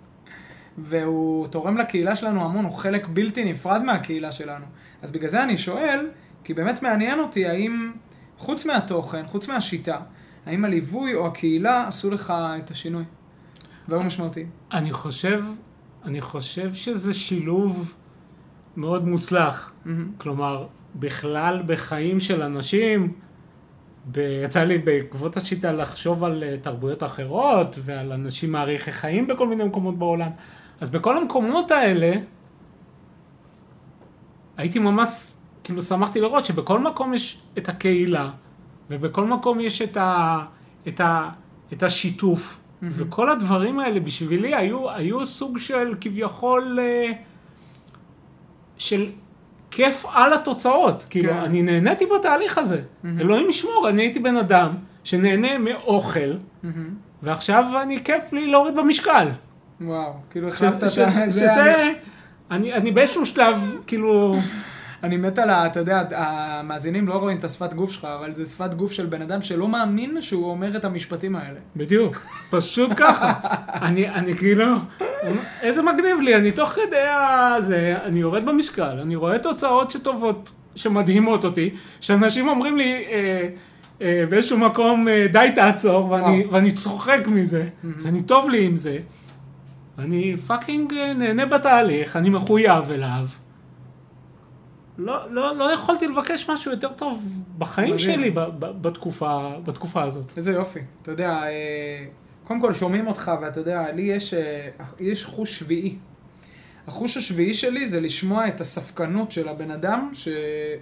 והוא 0.78 1.46
תורם 1.46 1.76
לקהילה 1.76 2.16
שלנו 2.16 2.44
המון, 2.44 2.64
הוא 2.64 2.74
חלק 2.74 3.08
בלתי 3.08 3.44
נפרד 3.44 3.82
מהקהילה 3.82 4.32
שלנו. 4.32 4.64
אז 5.02 5.12
בגלל 5.12 5.28
זה 5.28 5.42
אני 5.42 5.56
שואל, 5.56 6.10
כי 6.44 6.54
באמת 6.54 6.82
מעניין 6.82 7.20
אותי, 7.20 7.46
האם, 7.46 7.92
חוץ 8.38 8.66
מהתוכן, 8.66 9.26
חוץ 9.26 9.48
מהשיטה, 9.48 9.98
האם 10.46 10.64
הליווי 10.64 11.14
או 11.14 11.26
הקהילה 11.26 11.86
עשו 11.86 12.10
לך 12.10 12.32
את 12.64 12.70
השינוי? 12.70 13.04
והיו 13.88 14.02
משמעותיים. 14.02 14.50
אני 14.72 14.92
חושב, 14.92 15.44
אני 16.04 16.20
חושב 16.20 16.74
שזה 16.74 17.14
שילוב 17.14 17.94
מאוד 18.76 19.08
מוצלח. 19.08 19.72
מהמם. 19.84 20.12
כלומר, 20.18 20.66
בכלל 20.94 21.62
בחיים 21.66 22.20
של 22.20 22.42
אנשים, 22.42 23.12
יצא 24.16 24.64
לי 24.64 24.78
בעקבות 24.78 25.36
השיטה 25.36 25.72
לחשוב 25.72 26.24
על 26.24 26.42
אה, 26.42 26.56
תרבויות 26.62 27.02
אחרות 27.02 27.78
ועל 27.82 28.12
אנשים 28.12 28.52
מעריכי 28.52 28.92
חיים 28.92 29.26
בכל 29.26 29.46
מיני 29.46 29.64
מקומות 29.64 29.98
בעולם. 29.98 30.30
אז 30.80 30.90
בכל 30.90 31.16
המקומות 31.16 31.70
האלה, 31.70 32.12
הייתי 34.56 34.78
ממש, 34.78 35.34
כאילו 35.64 35.82
שמחתי 35.82 36.20
לראות 36.20 36.46
שבכל 36.46 36.80
מקום 36.80 37.14
יש 37.14 37.42
את 37.58 37.68
הקהילה, 37.68 38.30
ובכל 38.90 39.24
מקום 39.24 39.60
יש 39.60 39.82
את, 39.82 39.96
ה, 39.96 40.38
את, 40.88 41.00
ה, 41.00 41.30
את 41.72 41.82
השיתוף. 41.82 42.60
וכל 42.82 43.30
הדברים 43.30 43.78
האלה 43.78 44.00
בשבילי 44.00 44.54
היו, 44.54 44.90
היו 44.90 45.26
סוג 45.26 45.58
של 45.58 45.94
כביכול 46.00 46.78
אה, 46.80 47.12
של 48.78 49.10
כיף 49.70 50.06
על 50.12 50.32
התוצאות. 50.32 51.06
כאילו, 51.10 51.32
כן. 51.32 51.38
אני 51.38 51.62
נהניתי 51.62 52.06
בתהליך 52.06 52.58
הזה. 52.58 52.80
אלוהים 53.20 53.50
ישמור, 53.50 53.88
אני 53.88 54.02
הייתי 54.02 54.18
בן 54.18 54.36
אדם 54.36 54.74
שנהנה 55.04 55.58
מאוכל, 55.58 56.20
מהמם. 56.62 56.90
ועכשיו 57.22 57.64
אני 57.82 58.04
כיף 58.04 58.32
לי 58.32 58.46
להוריד 58.46 58.76
במשקל. 58.76 59.28
וואו, 59.80 60.12
כאילו 60.30 60.48
החלפת 60.48 60.82
את. 60.84 60.88
זה 60.88 60.88
שזה, 61.28 61.92
אני, 62.50 62.72
אני 62.72 62.90
באיזשהו 62.90 63.26
שלב, 63.26 63.74
כאילו, 63.86 64.36
אני 65.02 65.16
מת 65.16 65.38
על 65.38 65.50
ה... 65.50 65.66
אתה 65.66 65.80
יודע, 65.80 66.02
המאזינים 66.16 67.08
לא 67.08 67.14
רואים 67.14 67.38
את 67.38 67.44
השפת 67.44 67.74
גוף 67.74 67.92
שלך, 67.92 68.04
אבל 68.04 68.34
זה 68.34 68.44
שפת 68.44 68.74
גוף 68.74 68.92
של 68.92 69.06
בן 69.06 69.22
אדם 69.22 69.42
שלא 69.42 69.68
מאמין 69.68 70.20
שהוא 70.20 70.50
אומר 70.50 70.76
את 70.76 70.84
המשפטים 70.84 71.36
האלה. 71.36 71.58
בדיוק, 71.76 72.26
פשוט 72.50 72.90
ככה. 72.96 73.32
אני, 73.86 74.08
אני 74.08 74.34
כאילו, 74.34 74.66
איזה 75.62 75.82
מגניב 75.82 76.20
לי, 76.20 76.36
אני 76.36 76.52
תוך 76.52 76.68
כדי 76.68 77.06
הזה, 77.56 77.94
אני 78.04 78.20
יורד 78.20 78.44
במשקל, 78.44 78.98
אני 79.02 79.16
רואה 79.16 79.38
תוצאות 79.38 79.90
שטובות, 79.90 80.50
שמדהימות 80.74 81.44
אותי, 81.44 81.70
שאנשים 82.00 82.48
אומרים 82.48 82.76
לי 82.76 83.04
אה, 83.10 83.48
אה, 84.02 84.24
באיזשהו 84.28 84.58
מקום, 84.58 85.08
אה, 85.08 85.26
די 85.32 85.48
תעצור, 85.54 86.10
ואני, 86.10 86.40
וואו. 86.40 86.52
ואני 86.52 86.70
צוחק 86.70 87.20
מזה, 87.26 87.68
ואני 88.02 88.22
טוב 88.22 88.50
לי 88.50 88.64
עם 88.64 88.76
זה. 88.76 88.98
אני 89.98 90.36
fucking 90.36 90.94
אה, 90.94 91.12
נהנה 91.14 91.46
בתהליך, 91.46 92.16
אני 92.16 92.30
מחויב 92.30 92.90
אליו. 92.90 93.26
לא, 95.00 95.30
לא, 95.30 95.56
לא 95.56 95.72
יכולתי 95.72 96.08
לבקש 96.08 96.50
משהו 96.50 96.70
יותר 96.70 96.88
טוב 96.88 97.42
בחיים 97.58 97.94
מדהים. 97.94 98.14
שלי 98.14 98.30
ב, 98.30 98.40
ב, 98.40 98.82
בתקופה, 98.82 99.50
בתקופה 99.64 100.02
הזאת. 100.02 100.32
איזה 100.36 100.52
יופי. 100.52 100.80
אתה 101.02 101.10
יודע, 101.10 101.30
אה, 101.30 102.04
קודם 102.44 102.60
כל 102.60 102.74
שומעים 102.74 103.06
אותך, 103.06 103.30
ואתה 103.42 103.60
יודע, 103.60 103.92
לי 103.92 104.02
יש, 104.02 104.34
אה, 104.34 104.68
יש 105.00 105.24
חוש 105.24 105.58
שביעי. 105.58 105.96
החוש 106.86 107.16
השביעי 107.16 107.54
שלי 107.54 107.86
זה 107.86 108.00
לשמוע 108.00 108.48
את 108.48 108.60
הספקנות 108.60 109.32
של 109.32 109.48
הבן 109.48 109.70
אדם 109.70 110.10
ש, 110.12 110.28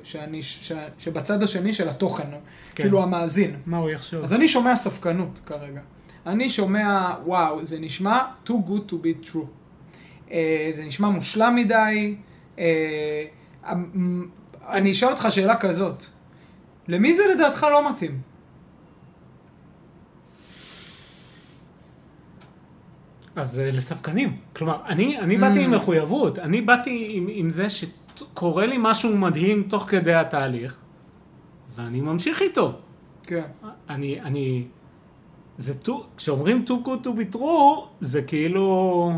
שאני, 0.02 0.42
ש, 0.42 0.72
שבצד 0.98 1.42
השני 1.42 1.72
של 1.72 1.88
התוכן, 1.88 2.30
כן. 2.30 2.82
כאילו 2.82 3.02
המאזין. 3.02 3.56
מה 3.66 3.78
הוא 3.78 3.90
יחשוב? 3.90 4.22
אז 4.22 4.34
אני 4.34 4.48
שומע 4.48 4.76
ספקנות 4.76 5.40
כרגע. 5.46 5.80
אני 6.26 6.50
שומע, 6.50 7.14
וואו, 7.24 7.64
זה 7.64 7.80
נשמע 7.80 8.20
too 8.46 8.50
good 8.50 8.90
to 8.90 8.94
be 8.94 9.26
true. 9.26 9.46
Uh, 10.28 10.32
זה 10.70 10.84
נשמע 10.84 11.08
מושלם 11.08 11.54
מדי. 11.54 12.14
Uh, 12.56 12.60
אני 14.68 14.90
אשאל 14.92 15.08
אותך 15.08 15.26
שאלה 15.30 15.56
כזאת. 15.56 16.04
למי 16.88 17.14
זה 17.14 17.22
לדעתך 17.34 17.66
לא 17.70 17.90
מתאים? 17.90 18.20
אז 23.36 23.58
אה, 23.58 23.70
לספקנים. 23.70 24.36
כלומר, 24.56 24.76
אני, 24.86 25.18
אני 25.18 25.36
באתי 25.36 25.58
Mm. 25.58 25.62
עם 25.62 25.70
מחויבות, 25.70 26.38
אני 26.38 26.60
באתי 26.60 27.06
עם, 27.10 27.26
עם 27.30 27.50
זה 27.50 27.66
שקורה 27.70 28.66
לי 28.66 28.76
משהו 28.78 29.16
מדהים 29.16 29.62
תוך 29.62 29.84
כדי 29.88 30.14
התהליך, 30.14 30.76
ואני 31.76 32.00
ממשיך 32.00 32.42
איתו. 32.42 32.72
כן. 33.22 33.44
אני, 33.88 34.20
אני, 34.20 34.64
זה 35.56 35.72
too, 35.84 35.90
כשאומרים 36.16 36.64
too 36.68 36.86
good 36.86 37.06
to 37.06 37.08
be 37.08 37.36
true, 37.36 37.80
זה 38.00 38.22
כאילו, 38.22 39.12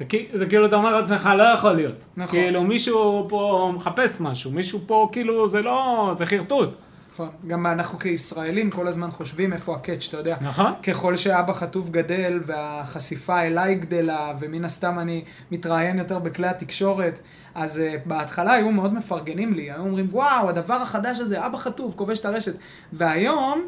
זה, 0.00 0.38
זה 0.38 0.46
כאילו 0.46 0.66
אתה 0.66 0.76
אומר 0.76 1.00
לעצמך, 1.00 1.30
לא 1.38 1.42
יכול 1.42 1.72
להיות. 1.72 2.04
נכון. 2.16 2.38
כאילו 2.38 2.62
מישהו 2.62 3.26
פה 3.28 3.72
מחפש 3.74 4.20
משהו, 4.20 4.50
מישהו 4.50 4.80
פה 4.86 5.08
כאילו, 5.12 5.48
זה 5.48 5.62
לא, 5.62 6.12
זה 6.16 6.26
חרטוט. 6.26 6.70
נכון. 7.12 7.28
גם 7.46 7.66
אנחנו 7.66 7.98
כישראלים 7.98 8.70
כל 8.70 8.88
הזמן 8.88 9.10
חושבים 9.10 9.52
איפה 9.52 9.74
הקאץ', 9.74 10.06
אתה 10.08 10.16
יודע. 10.16 10.36
נכון? 10.40 10.72
ככל 10.82 11.16
שאבא 11.16 11.52
חטוף 11.52 11.88
גדל 11.88 12.40
והחשיפה 12.46 13.42
אליי 13.42 13.74
גדלה, 13.74 14.34
ומן 14.40 14.64
הסתם 14.64 14.98
אני 14.98 15.24
מתראיין 15.50 15.98
יותר 15.98 16.18
בכלי 16.18 16.46
התקשורת, 16.46 17.20
אז 17.54 17.78
uh, 17.78 18.08
בהתחלה 18.08 18.52
היו 18.52 18.70
מאוד 18.70 18.94
מפרגנים 18.94 19.54
לי, 19.54 19.70
היו 19.70 19.80
אומרים, 19.80 20.06
וואו, 20.10 20.48
הדבר 20.48 20.74
החדש 20.74 21.18
הזה, 21.18 21.46
אבא 21.46 21.58
חטוף, 21.58 21.94
כובש 21.96 22.20
את 22.20 22.24
הרשת. 22.24 22.54
והיום 22.92 23.62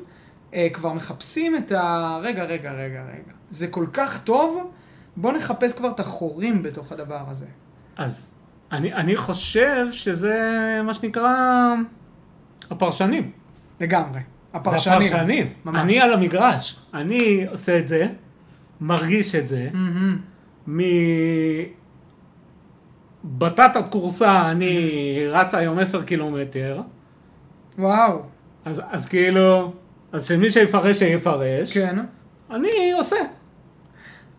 uh, 0.50 0.54
כבר 0.72 0.92
מחפשים 0.92 1.56
את 1.56 1.72
ה... 1.72 2.18
רגע, 2.22 2.44
רגע, 2.44 2.72
רגע, 2.72 3.02
רגע. 3.02 3.32
זה 3.50 3.68
כל 3.68 3.86
כך 3.92 4.22
טוב, 4.22 4.70
בוא 5.16 5.32
נחפש 5.32 5.72
כבר 5.72 5.90
את 5.90 6.00
החורים 6.00 6.62
בתוך 6.62 6.92
הדבר 6.92 7.24
הזה. 7.28 7.46
אז 7.96 8.34
אני, 8.72 8.92
אני 8.92 9.16
חושב 9.16 9.86
שזה 9.90 10.40
מה 10.84 10.94
שנקרא 10.94 11.34
הפרשנים. 12.70 13.30
לגמרי. 13.80 14.20
זה 14.20 14.58
הפרשנים. 14.58 14.98
הפרשנים. 14.98 15.52
ממש. 15.64 15.76
אני 15.76 16.00
על 16.00 16.12
המגרש. 16.12 16.76
אני 16.94 17.46
עושה 17.50 17.78
את 17.78 17.88
זה, 17.88 18.06
מרגיש 18.80 19.34
את 19.34 19.48
זה, 19.48 19.68
מהמם. 19.72 20.18
מבטטת 23.24 23.84
כורסה 23.90 24.50
אני 24.50 25.26
רץ 25.28 25.54
היום 25.54 25.78
10 25.78 26.02
קילומטר, 26.02 26.80
וואו, 27.78 28.22
אז, 28.64 28.82
אז 28.90 29.08
כאילו, 29.08 29.72
אז 30.12 30.26
שמי 30.26 30.50
שיפרש 30.50 30.98
שיפרש, 30.98 31.78
כן. 31.78 31.98
אני 32.50 32.92
עושה. 32.98 33.16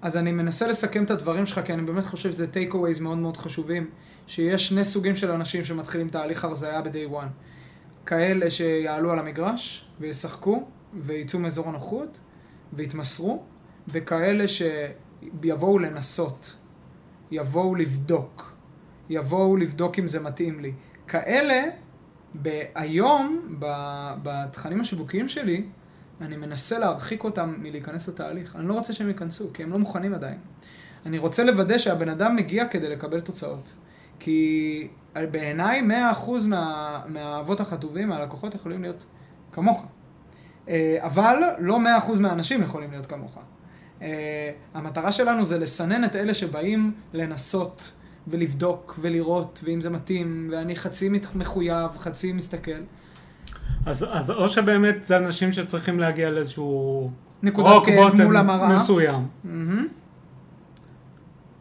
אז 0.03 0.17
אני 0.17 0.31
מנסה 0.31 0.67
לסכם 0.67 1.03
את 1.03 1.11
הדברים 1.11 1.45
שלך, 1.45 1.61
כי 1.65 1.73
אני 1.73 1.81
באמת 1.81 2.05
חושב 2.05 2.31
שזה 2.31 2.47
טייק 2.47 2.73
אווייז 2.73 2.99
מאוד 2.99 3.17
מאוד 3.17 3.37
חשובים, 3.37 3.89
שיש 4.27 4.67
שני 4.67 4.85
סוגים 4.85 5.15
של 5.15 5.31
אנשים 5.31 5.65
שמתחילים 5.65 6.09
תהליך 6.09 6.45
הרזייה 6.45 6.81
ב-day 6.81 7.11
one. 7.13 7.27
כאלה 8.05 8.49
שיעלו 8.49 9.11
על 9.11 9.19
המגרש 9.19 9.85
וישחקו 9.99 10.63
ויצאו 10.93 11.39
מאזור 11.39 11.69
הנוחות 11.69 12.19
ויתמסרו, 12.73 13.43
וכאלה 13.87 14.45
שיבואו 14.47 15.79
לנסות, 15.79 16.55
יבואו 17.31 17.75
לבדוק, 17.75 18.53
יבואו 19.09 19.57
לבדוק 19.57 19.99
אם 19.99 20.07
זה 20.07 20.19
מתאים 20.19 20.59
לי. 20.59 20.73
כאלה, 21.07 21.63
היום, 22.75 23.57
בתכנים 24.23 24.81
השיווקיים 24.81 25.27
שלי, 25.27 25.65
אני 26.21 26.37
מנסה 26.37 26.79
להרחיק 26.79 27.23
אותם 27.23 27.55
מלהיכנס 27.57 28.09
לתהליך. 28.09 28.55
אני 28.55 28.67
לא 28.67 28.73
רוצה 28.73 28.93
שהם 28.93 29.07
ייכנסו, 29.07 29.53
כי 29.53 29.63
הם 29.63 29.71
לא 29.71 29.79
מוכנים 29.79 30.13
עדיין. 30.13 30.37
אני 31.05 31.17
רוצה 31.17 31.43
לוודא 31.43 31.77
שהבן 31.77 32.09
אדם 32.09 32.35
מגיע 32.35 32.67
כדי 32.67 32.89
לקבל 32.89 33.19
תוצאות. 33.19 33.73
כי 34.19 34.87
בעיניי 35.15 35.81
100% 36.13 36.47
מה, 36.47 37.01
מהאבות 37.07 37.59
החטובים, 37.59 38.09
מהלקוחות 38.09 38.55
יכולים 38.55 38.81
להיות 38.81 39.05
כמוך. 39.51 39.85
אה, 40.69 40.97
אבל 40.99 41.39
לא 41.59 41.79
100% 42.07 42.19
מהאנשים 42.19 42.61
יכולים 42.61 42.91
להיות 42.91 43.05
כמוך. 43.05 43.37
אה, 44.01 44.51
המטרה 44.73 45.11
שלנו 45.11 45.45
זה 45.45 45.59
לסנן 45.59 46.03
את 46.03 46.15
אלה 46.15 46.33
שבאים 46.33 46.93
לנסות 47.13 47.93
ולבדוק 48.27 48.99
ולראות, 49.01 49.59
ואם 49.63 49.81
זה 49.81 49.89
מתאים, 49.89 50.49
ואני 50.51 50.75
חצי 50.75 51.09
מחויב, 51.35 51.97
חצי 51.97 52.33
מסתכל. 52.33 52.81
אז, 53.85 54.05
אז 54.11 54.31
או 54.31 54.49
שבאמת 54.49 55.03
זה 55.03 55.17
אנשים 55.17 55.51
שצריכים 55.51 55.99
להגיע 55.99 56.29
לאיזשהו... 56.29 57.11
נקודת 57.43 57.85
כאב 57.85 58.21
מול 58.21 58.37
המראה. 58.37 58.75
מסוים. 58.75 59.27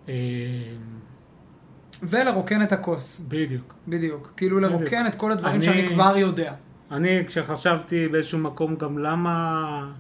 אה, 0.09 0.14
ולרוקן 2.02 2.62
את 2.62 2.73
הכוס, 2.73 3.21
בדיוק. 3.29 3.75
בדיוק. 3.88 4.33
כאילו 4.37 4.59
לרוקן 4.61 4.85
בדיוק. 4.85 5.07
את 5.07 5.14
כל 5.14 5.33
הדברים 5.33 5.55
אני- 5.55 5.64
שאני 5.64 5.88
כבר 5.88 6.17
יודע. 6.17 6.52
אני, 6.91 7.09
כשחשבתי 7.26 8.09
באיזשהו 8.09 8.38
מקום 8.38 8.76
גם 8.76 8.99
למה... 8.99 9.93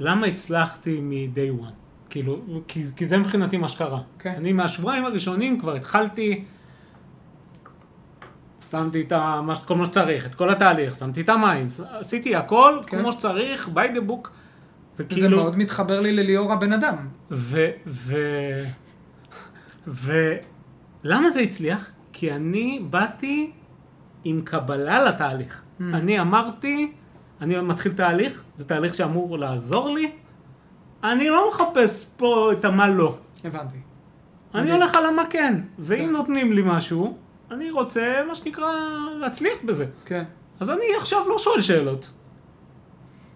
למה 0.00 0.26
הצלחתי 0.26 1.00
מ-day 1.00 1.62
one? 1.64 1.70
כאילו, 2.10 2.40
כי, 2.68 2.84
כי 2.96 3.06
זה 3.06 3.18
מבחינתי 3.18 3.56
מה 3.56 3.68
שקרה. 3.68 4.00
כן. 4.18 4.34
אני 4.36 4.52
מהשבועיים 4.52 5.04
הראשונים 5.04 5.60
כבר 5.60 5.74
התחלתי, 5.74 6.44
שמתי 8.72 9.00
את 9.00 9.12
ה, 9.12 9.40
כל 9.64 9.76
מה 9.76 9.86
שצריך, 9.86 10.26
את 10.26 10.34
כל 10.34 10.50
התהליך, 10.50 10.94
שמתי 10.94 11.20
את 11.20 11.28
המים, 11.28 11.66
עשיתי 11.90 12.36
הכל 12.36 12.78
כן. 12.86 12.98
כמו 12.98 13.12
שצריך, 13.12 13.68
by 13.74 13.96
the 13.96 14.10
book. 14.10 14.28
וכאילו, 14.98 15.36
מאוד 15.36 15.58
מתחבר 15.58 16.00
לי 16.00 16.12
לליאור 16.12 16.52
הבן 16.52 16.72
אדם. 16.72 16.96
ו... 17.30 17.70
ו... 17.86 18.16
ולמה 19.86 21.30
זה 21.30 21.40
הצליח? 21.40 21.90
כי 22.12 22.32
אני 22.32 22.82
באתי 22.90 23.50
עם 24.24 24.40
קבלה 24.44 25.04
לתהליך. 25.04 25.62
Mm. 25.62 25.82
אני 25.94 26.20
אמרתי, 26.20 26.92
אני 27.40 27.56
מתחיל 27.56 27.92
תהליך, 27.92 28.42
זה 28.56 28.68
תהליך 28.68 28.94
שאמור 28.94 29.38
לעזור 29.38 29.90
לי, 29.90 30.10
אני 31.04 31.28
לא 31.28 31.50
מחפש 31.50 32.14
פה 32.16 32.52
את 32.52 32.64
המה 32.64 32.88
לא. 32.88 33.16
הבנתי. 33.44 33.76
אני. 34.54 34.72
הולך 34.72 34.96
על 34.96 35.06
המה 35.06 35.26
כן. 35.30 35.60
ואם 35.78 35.98
כן. 35.98 36.10
נותנים 36.10 36.52
לי 36.52 36.62
משהו, 36.64 37.16
אני 37.52 37.70
רוצה, 37.70 38.22
מה 38.28 38.34
שנקרא, 38.34 38.72
להצליח 39.20 39.58
בזה. 39.64 39.86
כן. 40.04 40.24
אז 40.60 40.70
אני 40.70 40.84
עכשיו 40.98 41.28
לא 41.28 41.38
שואל 41.38 41.60
שאלות. 41.60 42.10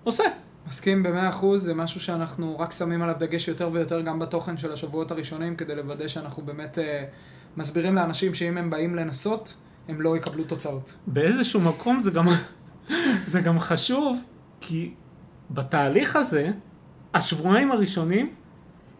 עושה. 0.05 0.25
מסכים 0.69 1.03
במאה 1.03 1.29
אחוז, 1.29 1.63
זה 1.63 1.75
משהו 1.75 2.01
שאנחנו 2.01 2.59
רק 2.59 2.73
שמים 2.73 3.03
עליו 3.03 3.15
דגש 3.19 3.49
יותר 3.49 3.71
ויותר 3.73 4.01
גם 4.01 4.19
בתוכן 4.19 4.57
של 4.57 4.73
השבועות 4.73 5.11
הראשונים, 5.11 5.57
כדי 5.57 5.75
לוודא 5.75 6.09
שאנחנו 6.09 6.43
באמת 6.43 6.79
אה, 6.79 7.05
מסבירים 7.57 7.95
לאנשים 7.95 8.35
שאם 8.35 8.59
הם 8.59 8.71
באים 8.71 8.95
לנסות, 8.95 9.57
הם 9.89 10.01
לא 10.01 10.17
יקבלו 10.17 10.45
תוצאות. 10.45 10.97
באיזשהו 11.07 11.61
מקום 11.61 12.01
זה 12.01 12.11
גם, 12.11 12.27
זה 13.33 13.41
גם 13.41 13.59
חשוב, 13.59 14.25
כי 14.61 14.95
בתהליך 15.51 16.17
הזה, 16.17 16.51
השבועיים 17.15 17.73
הראשונים 17.73 18.35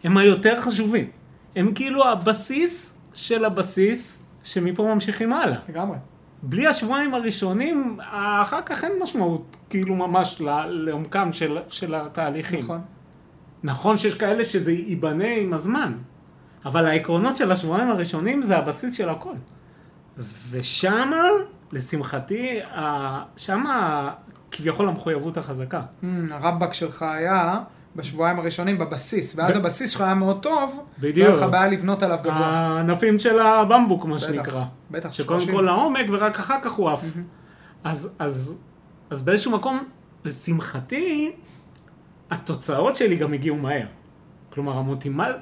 הם 0.05 0.17
היותר 0.17 0.61
חשובים. 0.61 1.11
הם 1.57 1.75
כאילו 1.75 2.09
הבסיס 2.09 2.95
של 3.15 3.45
הבסיס, 3.45 4.23
שמפה 4.47 4.95
ממשיכים 4.95 5.33
הלאה. 5.33 5.59
לגמרי. 5.69 5.97
בלי 6.43 6.67
השבועיים 6.67 7.15
הראשונים, 7.15 7.99
אחר 8.43 8.63
כך 8.67 8.85
אין 8.85 8.93
משמעות, 9.03 9.57
כאילו 9.71 9.95
ממש 9.95 10.43
לעומקם 10.69 11.33
של, 11.33 11.59
של 11.69 11.95
התהליכים. 11.95 12.59
נכון. 12.59 12.81
נכון 13.63 13.99
שיש 13.99 14.15
כאלה 14.15 14.45
שזה 14.45 14.73
ייבנה 14.73 15.35
עם 15.37 15.53
הזמן, 15.53 15.93
אבל 16.65 16.87
העקרונות 16.87 17.37
של 17.37 17.53
השבועיים 17.53 17.91
הראשונים 17.91 18.43
זה 18.43 18.59
הבסיס 18.59 18.93
של 18.93 19.09
הכל. 19.09 19.35
ושמה, 20.51 21.23
לשמחתי, 21.73 22.61
שמה 23.37 24.11
כביכול 24.51 24.89
המחויבות 24.89 25.37
החזקה. 25.37 25.83
Mm, 26.03 26.07
הרמב"ק 26.31 26.73
שלך 26.73 27.03
היה 27.03 27.61
בשבועיים 27.97 28.39
הראשונים 28.39 28.79
בבסיס, 28.79 29.39
ואז 29.39 29.55
ב- 29.55 29.57
הבסיס 29.59 29.91
שלך 29.91 30.01
היה 30.01 30.15
מאוד 30.15 30.43
טוב, 30.43 30.85
בדיוק. 30.99 31.29
והיה 31.29 31.47
לך 31.47 31.51
בעיה 31.53 31.69
לבנות 31.69 32.03
עליו 32.03 32.19
גבוה. 32.23 32.47
הענפים 32.47 33.19
של 33.19 33.41
הבמבוק, 33.41 34.05
מה 34.05 34.17
בטח, 34.17 34.27
שנקרא. 34.27 34.65
בטח, 34.91 35.13
שקודם 35.13 35.41
30. 35.41 35.55
כל 35.57 35.63
לעומק 35.63 36.07
ורק 36.11 36.39
אחר 36.39 36.57
כך 36.63 36.73
הוא 36.73 36.91
עף. 36.91 37.05
אז, 37.85 38.15
אז, 38.19 38.59
אז 39.11 39.23
באיזשהו 39.23 39.53
מקום, 39.53 39.85
לשמחתי, 40.25 41.33
התוצאות 42.31 42.97
שלי 42.97 43.17
גם 43.17 43.33
הגיעו 43.33 43.57
מהר. 43.57 43.87
כלומר, 44.53 44.83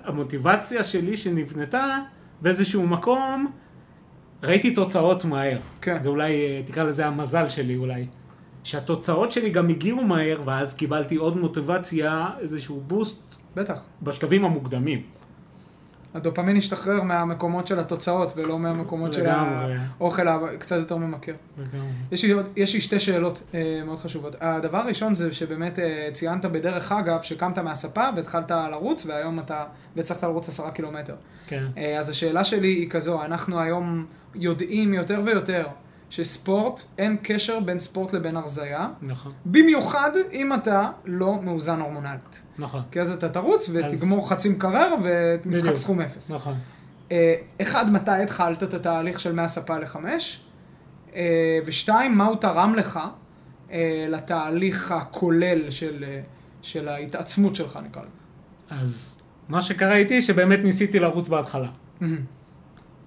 המוטיבציה 0.05 0.85
שלי 0.85 1.17
שנבנתה 1.17 1.99
באיזשהו 2.41 2.87
מקום, 2.87 3.47
ראיתי 4.43 4.75
תוצאות 4.75 5.25
מהר. 5.25 5.59
כן. 5.81 6.01
זה 6.01 6.09
אולי, 6.09 6.33
אה, 6.33 6.63
תקרא 6.67 6.85
לזה 6.85 7.07
המזל 7.07 7.49
שלי 7.49 7.77
אולי. 7.77 8.07
שהתוצאות 8.65 9.33
שלי 9.33 9.51
גם 9.51 9.69
הגיעו 9.69 10.05
מהר, 10.05 10.41
ואז 10.45 10.75
קיבלתי 10.75 11.17
עוד 11.17 11.37
מוטיבציה, 11.37 12.31
איזשהו 12.41 12.81
בוסט 12.87 13.35
בטח. 13.57 13.83
בשלבים 14.03 14.45
המוקדמים. 14.45 15.03
הדופמין 16.15 16.57
השתחרר 16.57 17.03
מהמקומות 17.03 17.67
של 17.67 17.79
התוצאות, 17.79 18.33
ולא 18.37 18.59
מהמקומות 18.59 19.15
של 19.15 19.23
לגמרי. 19.23 19.75
האוכל 19.99 20.29
הקצת 20.29 20.77
יותר 20.77 20.97
ממכר. 20.97 21.33
לגמרי. 21.59 21.87
יש 22.13 22.25
לי, 22.25 22.31
עוד- 22.31 22.47
יש 22.57 22.75
לי 22.75 22.81
שתי 22.81 23.01
שאלות 23.01 23.43
אה, 23.55 23.83
מאוד 23.87 23.99
חשובות. 23.99 24.37
הדבר 24.41 24.79
הראשון 24.79 25.15
זה 25.15 25.33
שבאמת 25.33 25.79
אה, 25.79 26.09
ציינת 26.13 26.45
בדרך 26.45 26.93
אגב, 26.93 27.23
שקמת 27.23 27.59
מהספה 27.59 28.09
והתחלת 28.17 28.51
לרוץ, 28.51 29.07
והיום 29.07 29.39
אתה, 29.41 29.65
והצלחת 29.97 30.23
לרוץ 30.23 30.49
עשרה 30.49 30.71
קילומטר. 30.71 31.15
כן. 31.47 31.65
אה, 31.77 31.99
אז 31.99 32.11
השאלה 32.11 32.45
שלי 32.45 32.69
היא 32.69 32.91
כזו, 32.91 33.23
אנחנו 33.25 33.61
היום 33.61 34.07
יודעים 34.35 34.95
יותר 34.95 35.21
ויותר 35.25 35.67
שספורט, 36.15 36.83
אין 36.99 37.17
קשר 37.23 37.61
בין 37.61 37.79
ספורט 37.79 38.13
לבין 38.13 38.37
הרזייה, 38.37 38.89
נכון, 39.03 39.33
במיוחד 39.47 40.11
אם 40.33 40.53
אתה 40.55 40.91
לא 41.05 41.43
מאוזן 41.43 41.81
הורמונלית. 41.81 42.43
נכון, 42.59 42.83
כי 42.91 43.01
אז 43.01 43.11
אתה 43.11 43.29
תרוץ 43.29 43.71
ותגמור 43.73 44.31
חצי 44.31 44.49
מקרר 44.49 44.95
ומשחק 45.03 45.63
בדיוק. 45.63 45.77
סכום 45.77 46.01
אפס. 46.01 46.31
נכון. 46.31 46.55
אה, 47.13 47.35
אחד, 47.61 47.93
מתי 47.93 48.11
התחלת 48.11 48.63
את 48.63 48.75
התהליך 48.75 49.21
של 49.21 49.33
מהספה 49.33 49.79
לחמש? 49.79 50.41
אה, 51.15 51.59
ושתיים, 51.67 52.19
מה 52.19 52.25
הוא 52.27 52.37
תרם 52.37 52.75
לך 52.75 53.01
אה, 53.73 54.07
לתהליך 54.09 54.93
הכולל 54.93 55.71
של, 55.71 56.05
של 56.63 56.89
ההתעצמות 56.89 57.57
שלך, 57.57 57.79
נקרא 57.85 58.03
לזה. 58.03 58.83
אז 58.83 59.21
מה 59.49 59.63
שקרה 59.63 59.97
איתי, 59.97 60.23
שבאמת 60.23 60.59
ניסיתי 60.63 60.99
לרוץ 60.99 61.29
בהתחלה. 61.29 61.69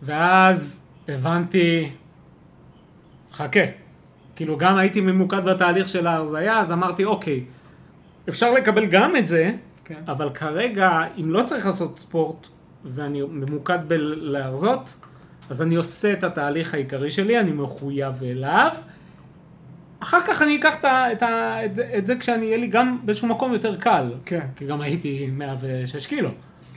ואז 0.01 0.87
הבנתי, 1.07 1.91
חכה. 3.37 3.59
כאילו 4.35 4.57
גם 4.57 4.77
הייתי 4.77 5.01
ממוקד 5.01 5.45
בתהליך 5.45 5.89
של 5.89 6.07
ההרזייה, 6.07 6.59
אז 6.59 6.71
אמרתי, 6.71 7.05
אוקיי, 7.05 7.43
אפשר 8.29 8.51
לקבל 8.51 8.85
גם 8.85 9.15
את 9.15 9.27
זה, 9.27 9.51
כן. 9.85 10.01
אבל 10.07 10.29
כרגע, 10.29 10.89
אם 11.21 11.31
לא 11.31 11.43
צריך 11.43 11.65
לעשות 11.65 11.99
ספורט, 11.99 12.47
ואני 12.85 13.21
ממוקד 13.21 13.79
בלהרזות, 13.87 14.95
אז 15.49 15.61
אני 15.61 15.75
עושה 15.75 16.13
את 16.13 16.23
התהליך 16.23 16.73
העיקרי 16.73 17.11
שלי, 17.11 17.39
אני 17.39 17.51
מחויב 17.51 18.23
אליו. 18.23 18.71
אחר 19.99 20.19
כך 20.27 20.41
אני 20.41 20.55
אקח 20.59 20.75
את, 20.79 20.85
ה, 20.85 21.11
את, 21.11 21.23
ה, 21.23 21.65
את, 21.65 21.75
זה, 21.75 21.89
את 21.97 22.07
זה 22.07 22.15
כשאני 22.15 22.45
אהיה 22.45 22.57
לי 22.57 22.67
גם 22.67 22.97
באיזשהו 23.05 23.27
מקום 23.27 23.53
יותר 23.53 23.75
קל. 23.75 24.11
כן. 24.25 24.47
כי 24.55 24.65
גם 24.65 24.81
הייתי 24.81 25.29
106 25.33 26.05
קילו. 26.07 26.29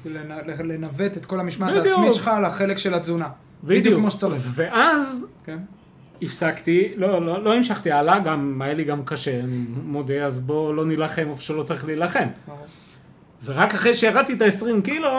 לנ- 0.07 0.63
לנווט 0.65 1.17
את 1.17 1.27
כל 1.27 1.41
המשמעת 1.41 1.71
בדיוק. 1.71 1.87
העצמית 1.87 2.15
שלך 2.15 2.31
לחלק 2.47 2.79
של 2.79 2.95
התזונה. 2.95 3.29
בדיוק. 3.65 3.99
כמו 4.01 4.11
שצריך. 4.11 4.43
ואז 4.51 5.27
כן. 5.45 5.59
הפסקתי, 6.23 6.93
לא, 6.97 7.27
לא, 7.27 7.45
לא 7.45 7.55
המשכתי 7.55 7.93
הלאה, 7.93 8.19
גם 8.19 8.63
היה 8.63 8.75
לי 8.75 8.85
גם 8.85 9.05
קשה, 9.05 9.41
אני 9.41 9.65
מודה, 9.85 10.27
אז 10.27 10.41
בוא 10.41 10.75
לא 10.75 10.85
נילחם 10.85 11.27
איפה 11.31 11.43
שלא 11.43 11.63
צריך 11.63 11.85
להילחם. 11.85 12.29
ורק 13.45 13.75
אחרי 13.75 13.95
שירדתי 13.95 14.33
את 14.33 14.43
ה-20 14.43 14.85
קילו, 14.85 15.11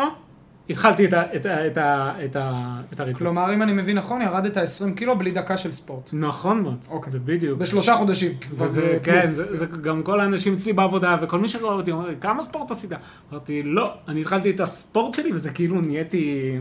התחלתי 0.69 1.05
את, 1.05 1.13
ה, 1.13 1.35
את, 1.35 1.45
ה, 1.45 1.67
את, 1.67 1.77
ה, 1.77 2.13
את, 2.25 2.35
ה, 2.35 2.79
את 2.93 2.99
הריצות. 2.99 3.19
כלומר, 3.19 3.53
אם 3.53 3.61
אני 3.61 3.73
מבין 3.73 3.97
נכון, 3.97 4.21
ירדת 4.21 4.57
20 4.57 4.95
קילו 4.95 5.17
בלי 5.17 5.31
דקה 5.31 5.57
של 5.57 5.71
ספורט. 5.71 6.09
נכון 6.13 6.61
מאוד, 6.61 6.77
אוקיי. 6.89 7.11
זה 7.11 7.19
בדיוק. 7.19 7.59
בשלושה 7.59 7.95
חודשים. 7.95 8.31
כבר 8.37 8.65
וזה, 8.65 8.81
זה 8.81 8.99
כן. 9.03 9.25
זה, 9.25 9.55
זה 9.55 9.65
גם 9.65 10.03
כל 10.03 10.19
האנשים 10.19 10.53
אצלי 10.53 10.73
בעבודה, 10.73 11.17
וכל 11.21 11.39
מי 11.39 11.47
שרואה 11.47 11.73
אותי 11.73 11.91
אומר 11.91 12.07
לי, 12.07 12.15
כמה 12.21 12.43
ספורט 12.43 12.71
עשית? 12.71 12.91
אמרתי, 13.31 13.63
לא, 13.63 13.93
אני 14.07 14.21
התחלתי 14.21 14.49
את 14.49 14.59
הספורט 14.59 15.13
שלי, 15.13 15.33
וזה 15.33 15.49
כאילו 15.49 15.81
נהייתי... 15.81 16.57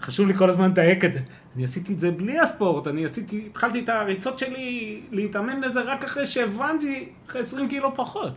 חשוב 0.00 0.26
לי 0.26 0.34
כל 0.34 0.50
הזמן 0.50 0.70
לדייק 0.70 1.04
את 1.04 1.12
זה. 1.12 1.18
אני 1.56 1.64
עשיתי 1.64 1.92
את 1.92 2.00
זה 2.00 2.10
בלי 2.10 2.38
הספורט, 2.38 2.86
אני 2.86 3.04
עשיתי, 3.04 3.44
התחלתי 3.50 3.80
את 3.80 3.88
הריצות 3.88 4.38
שלי 4.38 5.00
להתאמן 5.10 5.60
לזה 5.60 5.80
רק 5.80 6.04
אחרי 6.04 6.26
שהבנתי, 6.26 7.08
אחרי 7.28 7.40
20 7.40 7.68
קילו 7.68 7.94
פחות. 7.94 8.32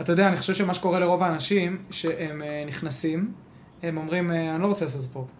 אתה 0.00 0.12
יודע, 0.12 0.28
אני 0.28 0.36
חושב 0.36 0.54
שמה 0.54 0.74
שקורה 0.74 0.98
לרוב 0.98 1.22
האנשים, 1.22 1.78
שהם 1.90 2.42
אה, 2.42 2.64
נכנסים, 2.66 3.32
הם 3.82 3.96
אומרים, 3.96 4.32
אה, 4.32 4.54
אני 4.54 4.62
לא 4.62 4.66
רוצה 4.66 4.84
לעשות 4.84 5.00
ספורט. 5.00 5.32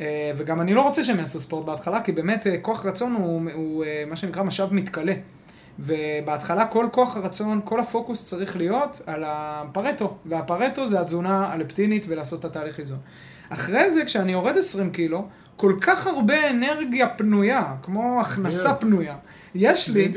אה, 0.00 0.32
וגם 0.36 0.60
אני 0.60 0.74
לא 0.74 0.82
רוצה 0.82 1.04
שהם 1.04 1.18
יעשו 1.18 1.40
ספורט 1.40 1.64
בהתחלה, 1.64 2.02
כי 2.02 2.12
באמת 2.12 2.46
כוח 2.62 2.86
רצון 2.86 3.12
הוא, 3.12 3.50
הוא 3.54 3.84
מה 4.06 4.16
שנקרא 4.16 4.42
משאב 4.42 4.74
מתכלה. 4.74 5.14
ובהתחלה 5.78 6.66
כל 6.66 6.86
כוח 6.92 7.16
הרצון, 7.16 7.60
כל 7.64 7.80
הפוקוס 7.80 8.28
צריך 8.28 8.56
להיות 8.56 9.00
על 9.06 9.24
הפרטו, 9.26 10.16
והפרטו 10.26 10.86
זה 10.86 11.00
התזונה 11.00 11.52
הלפטינית 11.52 12.06
ולעשות 12.08 12.40
את 12.40 12.44
התהליך 12.44 12.78
איזון. 12.78 12.98
אחרי 13.50 13.90
זה, 13.90 14.04
כשאני 14.04 14.32
יורד 14.32 14.58
20 14.58 14.90
קילו, 14.90 15.28
כל 15.56 15.76
כך 15.80 16.06
הרבה 16.06 16.50
אנרגיה 16.50 17.08
פנויה, 17.08 17.74
כמו 17.82 18.20
הכנסה 18.20 18.68
בדיוק. 18.68 18.80
פנויה, 18.80 19.16
יש 19.54 19.88
לי. 19.88 20.12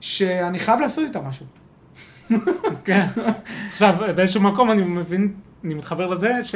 שאני 0.00 0.58
חייב 0.58 0.80
לעשות 0.80 1.04
איתה 1.04 1.20
משהו. 1.20 1.46
כן. 2.84 3.06
עכשיו, 3.68 3.94
באיזשהו 4.16 4.40
מקום 4.40 4.70
אני 4.70 4.82
מבין, 4.82 5.34
אני 5.64 5.74
מתחבר 5.74 6.06
לזה 6.06 6.44
ש... 6.44 6.54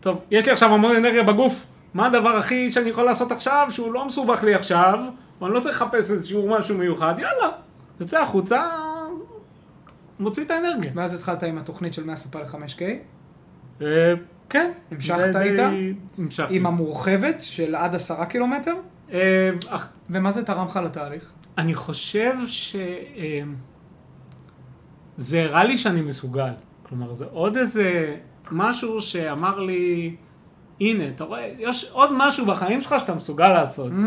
טוב, 0.00 0.18
יש 0.30 0.46
לי 0.46 0.52
עכשיו 0.52 0.74
המון 0.74 0.96
אנרגיה 0.96 1.22
בגוף, 1.22 1.66
מה 1.94 2.06
הדבר 2.06 2.36
הכי 2.36 2.72
שאני 2.72 2.90
יכול 2.90 3.04
לעשות 3.04 3.32
עכשיו, 3.32 3.68
שהוא 3.70 3.92
לא 3.92 4.06
מסובך 4.06 4.42
לי 4.42 4.54
עכשיו, 4.54 5.00
ואני 5.40 5.54
לא 5.54 5.60
צריך 5.60 5.82
לחפש 5.82 6.10
איזשהו 6.10 6.48
משהו 6.48 6.78
מיוחד, 6.78 7.14
יאללה, 7.18 7.50
יוצא 8.00 8.20
החוצה, 8.20 8.62
מוציא 10.20 10.44
את 10.44 10.50
האנרגיה. 10.50 10.90
ואז 10.94 11.14
התחלת 11.14 11.42
עם 11.42 11.58
התוכנית 11.58 11.94
של 11.94 12.04
100 12.04 12.16
ספה 12.16 12.40
ל-5K, 12.40 12.82
אה, 13.82 14.14
כן. 14.50 14.70
המשכת 14.90 15.36
איתה? 15.40 15.70
המשכתי. 16.18 16.56
עם 16.56 16.66
המורחבת 16.66 17.36
של 17.40 17.74
עד 17.74 17.94
עשרה 17.94 18.26
קילומטר, 18.26 18.74
אה, 19.12 19.50
ומה 20.10 20.30
זה 20.30 20.44
תרם 20.44 20.66
לך 20.66 20.76
לתהליך? 20.76 21.32
אני 21.58 21.74
חושב 21.74 22.34
ש... 22.46 22.76
אה, 23.16 23.40
זה 25.16 25.42
הראה 25.42 25.64
לי 25.64 25.78
שאני 25.78 26.02
מסוגל. 26.02 26.52
כלומר, 26.82 27.14
זה 27.14 27.24
עוד 27.32 27.56
איזה 27.56 28.16
משהו 28.50 29.00
שאמר 29.00 29.60
לי, 29.60 30.16
הנה, 30.80 31.08
אתה 31.08 31.24
רואה, 31.24 31.52
יש 31.58 31.90
עוד 31.92 32.10
משהו 32.16 32.46
בחיים 32.46 32.80
שלך 32.80 32.94
שאתה 32.98 33.14
מסוגל 33.14 33.48
לעשות. 33.48 33.92
Mm, 33.92 34.04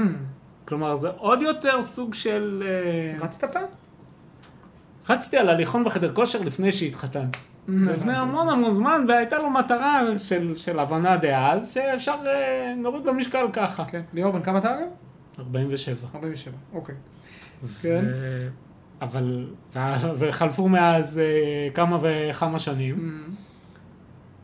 כלומר, 0.65 0.95
זה 0.95 1.09
עוד 1.09 1.41
יותר 1.41 1.81
סוג 1.81 2.13
של... 2.13 2.63
אה, 2.65 3.17
רצת 3.19 3.53
פעם? 3.53 3.65
רצתי 5.09 5.37
על 5.37 5.49
הליכון 5.49 5.83
בחדר 5.83 6.13
כושר 6.13 6.41
לפני 6.41 6.71
שהתחתנתי. 6.71 7.39
לפני 7.67 8.13
המון 8.13 8.49
המון 8.49 8.71
זמן, 8.71 9.05
והייתה 9.07 9.39
לו 9.39 9.49
מטרה 9.49 10.01
של, 10.17 10.57
של 10.57 10.79
הבנה 10.79 11.17
דאז, 11.17 11.73
שאפשר 11.73 12.15
אה, 12.27 12.73
להוריד 12.81 13.03
במשקל 13.03 13.45
ככה. 13.53 13.85
כן. 13.85 14.01
ליאור, 14.13 14.31
בן 14.31 14.41
כמה 14.41 14.59
אתה 14.59 14.73
אגב? 14.73 14.87
47. 15.39 15.95
47, 16.15 16.53
אוקיי. 16.73 16.95
כן. 17.81 18.05
אבל. 19.01 19.47
וחלפו 20.17 20.69
מאז 20.69 21.19
אה, 21.19 21.69
כמה 21.73 21.97
וכמה 22.01 22.59
שנים, 22.59 23.23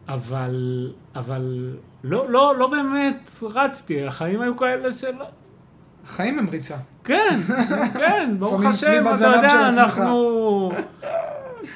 אבל, 0.08 0.92
אבל 1.16 1.76
לא, 2.04 2.30
לא, 2.30 2.56
לא 2.58 2.68
באמת 2.68 3.32
רצתי, 3.42 4.06
החיים 4.06 4.42
היו 4.42 4.58
כאלה 4.58 4.94
שלא... 4.94 5.26
החיים 6.04 6.40
הם 6.40 6.50
ריצה. 6.50 6.76
כן, 7.04 7.40
כן, 7.94 8.36
ברוך 8.40 8.64
השם, 8.66 9.08
אתה 9.08 9.18
של 9.18 9.24
יודע. 9.24 9.70
אנחנו 9.70 10.72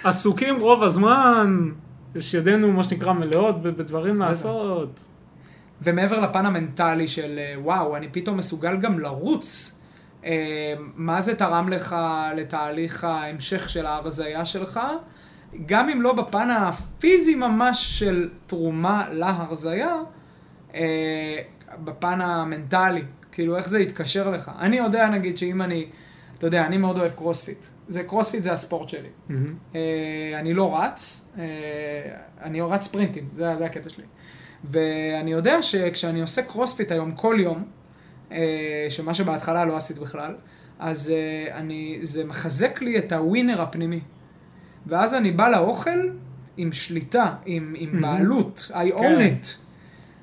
עסוקים 0.04 0.60
רוב 0.60 0.84
הזמן, 0.84 1.70
יש 2.16 2.34
ידינו, 2.34 2.72
מה 2.72 2.84
שנקרא, 2.84 3.14
מלאות 3.14 3.62
בדברים 3.62 4.20
לעשות. 4.20 5.06
ומעבר 5.82 6.20
לפן 6.20 6.46
המנטלי 6.46 7.08
של 7.08 7.40
אה, 7.40 7.56
וואו, 7.58 7.98
אני 7.98 8.08
פתאום 8.12 8.38
מסוגל 8.38 8.78
גם 8.78 9.00
לרוץ, 9.00 9.80
אה, 10.26 10.74
מה 10.96 11.22
זה 11.22 11.36
תרם 11.36 11.70
לך 11.70 11.96
לתהליך 12.36 13.04
ההמשך 13.04 13.70
של 13.70 13.86
ההרזייה 13.86 14.46
שלך? 14.46 14.80
גם 15.66 15.90
אם 15.90 16.02
לא 16.02 16.14
בפן 16.14 16.50
הפיזי 16.50 17.36
ממש 17.36 18.00
של 18.00 18.30
תרומה 18.48 19.08
להרזייה, 19.12 19.96
אה, 20.76 21.38
בפן 21.84 22.22
המנטלי, 22.22 23.02
כאילו 23.32 23.58
איך 23.58 23.68
זה 23.68 23.80
יתקשר 23.80 24.30
לך. 24.30 24.52
אני 24.60 24.78
יודע 24.78 25.10
נגיד 25.10 25.38
שאם 25.38 25.62
אני, 25.62 25.86
אתה 26.38 26.48
יודע, 26.48 26.66
אני 26.66 26.78
מאוד 26.78 26.98
אוהב 26.98 27.12
קרוספיט. 27.12 27.66
זה, 27.88 28.04
קרוספיט 28.04 28.44
זה 28.44 28.54
הספורט 28.54 28.90
שלי. 28.90 29.10
מהמם. 29.30 29.56
אה, 29.76 30.40
אני 30.40 30.54
לא 30.54 30.78
רץ, 30.78 31.32
אה, 31.38 31.44
אני 32.42 32.62
רץ 32.62 32.84
ספרינטים, 32.84 33.30
זה, 33.36 33.56
זה 33.58 33.66
הקטע 33.66 33.90
שלי. 33.90 34.06
ואני 34.64 35.32
יודע 35.32 35.62
שכשאני 35.62 36.22
עושה 36.22 36.42
קרוספיט 36.42 36.92
היום 36.92 37.12
כל 37.12 37.36
יום, 37.40 37.64
אה, 38.32 38.86
שמה 38.90 39.14
שבהתחלה 39.14 39.66
לא 39.66 39.78
עשית 39.78 39.98
בכלל, 39.98 40.36
אז 40.80 41.14
אה, 41.16 41.58
אני, 41.58 42.00
זה 42.02 42.26
מחזק 42.26 42.82
לי 42.82 42.98
את 42.98 43.12
ה 43.12 43.19
winner 43.19 43.62
הפנימי. 43.62 44.02
ואז 44.86 45.14
אני 45.14 45.32
בא 45.32 45.50
לאוכל 45.50 46.10
עם 46.58 46.72
שליטה, 46.72 47.36
עם, 47.46 47.74
עם 47.78 47.90
מהמם. 48.02 48.02
בעלות, 48.02 48.72
I 48.72 48.94
own 48.94 49.00
כן. 49.00 49.28
it. 49.42 49.48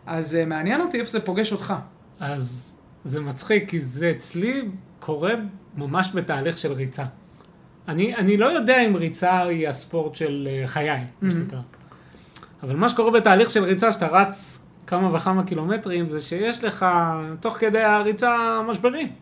אז 0.07 0.35
אה, 0.35 0.45
מעניין 0.45 0.81
אותי 0.81 1.01
איפה 1.01 1.11
זה 1.11 1.21
פוגש 1.21 1.53
אותך. 1.53 1.75
אז 2.21 2.77
זה 3.05 3.21
מצחיק, 3.21 3.71
כי 3.71 3.81
זה 3.81 4.11
אצלי 4.11 4.63
קורה 5.01 5.35
ממש 5.81 6.11
בתהליך 6.15 6.59
של 6.59 6.73
ריצה. 6.73 7.05
אני, 7.89 8.17
אני 8.17 8.37
לא 8.37 8.47
יודע 8.47 8.87
אם 8.87 8.97
ריצה 8.97 9.43
היא 9.43 9.69
הספורט 9.69 10.15
של 10.15 10.49
אה, 10.51 10.69
חיי, 10.69 11.05
מה 11.23 11.31
שנקרא. 11.31 11.59
אבל 12.63 12.77
מה 12.77 12.89
שקורה 12.89 13.11
בתהליך 13.11 13.51
של 13.51 13.65
ריצה, 13.65 13.93
שאתה 13.93 14.07
רץ 14.07 14.65
כמה 14.87 15.15
וכמה 15.15 15.45
קילומטרים, 15.45 16.07
זה 16.07 16.21
שיש 16.21 16.65
לך, 16.65 16.87
תוך 17.41 17.57
כדי 17.59 17.83
הריצה, 17.83 18.61
משברים. 18.69 19.13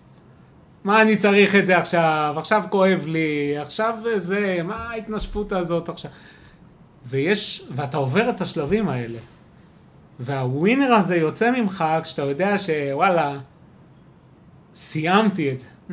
מה 0.85 1.03
אני 1.03 1.17
צריך 1.17 1.55
את 1.55 1.67
זה 1.67 1.79
עכשיו? 1.79 2.35
עכשיו 2.37 2.65
כואב 2.71 3.05
לי, 3.07 3.59
עכשיו 3.59 3.95
זה, 4.17 4.59
מה 4.65 4.91
ההתנשפות 4.91 5.53
הזאת 5.53 5.89
עכשיו? 5.89 6.11
ויש, 7.07 7.69
ואתה 7.71 7.97
עובר 7.97 8.31
את 8.31 8.41
השלבים 8.41 8.89
האלה. 8.89 9.19
והווינר 10.21 10.93
הזה 10.93 11.17
יוצא 11.17 11.51
ממך 11.51 11.85
כשאתה 12.03 12.23
יודע 12.23 12.55
שוואלה, 12.59 13.39
סיימתי 14.75 15.53
את 15.53 15.61
זה. 15.61 15.67
Mm, 15.91 15.93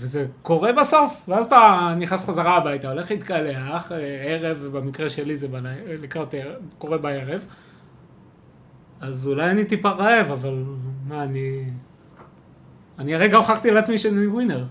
וזה 0.00 0.26
קורה 0.42 0.72
בסוף, 0.72 1.22
ואז 1.28 1.46
אתה 1.46 1.58
נכנס 1.98 2.28
חזרה 2.28 2.56
הביתה, 2.56 2.90
הולך 2.90 3.10
להתקלח, 3.10 3.92
אה, 3.92 3.96
ערב, 4.26 4.58
במקרה 4.72 5.08
שלי 5.08 5.36
זה 5.36 5.48
לקראת 6.02 6.34
ערב, 6.34 6.54
קורה 6.78 6.98
בערב, 6.98 7.44
אז 9.00 9.26
אולי 9.26 9.50
אני 9.50 9.64
טיפה 9.64 9.88
רעב, 9.88 10.30
אבל 10.30 10.64
מה, 11.08 11.22
אני... 11.22 11.62
אני 12.98 13.14
הרגע 13.14 13.36
הוכחתי 13.36 13.70
לעצמי 13.70 13.98
שאני 13.98 14.26
ווינר. 14.26 14.64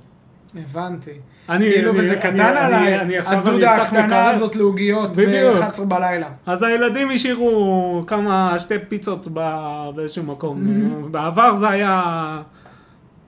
הבנתי. 0.56 1.12
אני, 1.49 1.65
כאילו, 1.65 1.91
אני- 1.91 1.99
וזה 1.99 2.12
אני- 2.13 2.19
קטן 2.21 2.30
אני- 2.39 2.41
עליי, 2.58 2.99
אני 3.01 3.17
עכשיו 3.17 3.39
אני 3.41 3.49
הדודה 3.49 3.75
אפתח 3.75 3.84
הקטנה 3.88 4.06
מקרר. 4.08 4.17
הזאת 4.19 4.56
לעוגיות 4.56 5.12
בדיוק. 5.17 5.56
ב-11 5.56 5.86
בלילה. 5.86 6.28
אז 6.45 6.63
הילדים 6.63 7.08
השאירו 7.12 8.04
כמה, 8.08 8.60
שתי 8.60 8.75
פיצות 8.89 9.28
ב- 9.34 9.89
באיזשהו 9.95 10.23
מקום. 10.23 10.63
Mm-hmm. 10.63 11.08
בעבר 11.08 11.56
זה 11.56 11.69
היה, 11.69 12.01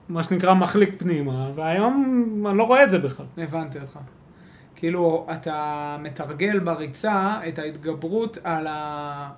מה 0.08 0.22
שנקרא, 0.22 0.54
מחליק 0.54 0.94
פנימה, 0.98 1.50
והיום 1.54 2.44
אני 2.48 2.58
לא 2.58 2.64
רואה 2.64 2.84
את 2.84 2.90
זה 2.90 2.98
בכלל. 2.98 3.26
הבנתי 3.38 3.78
אותך. 3.80 3.98
כאילו, 4.74 5.26
אתה 5.32 5.96
מתרגל 6.00 6.58
בריצה 6.58 7.40
את 7.48 7.58
ההתגברות 7.58 8.38
על 8.44 8.66
ה... 8.66 9.30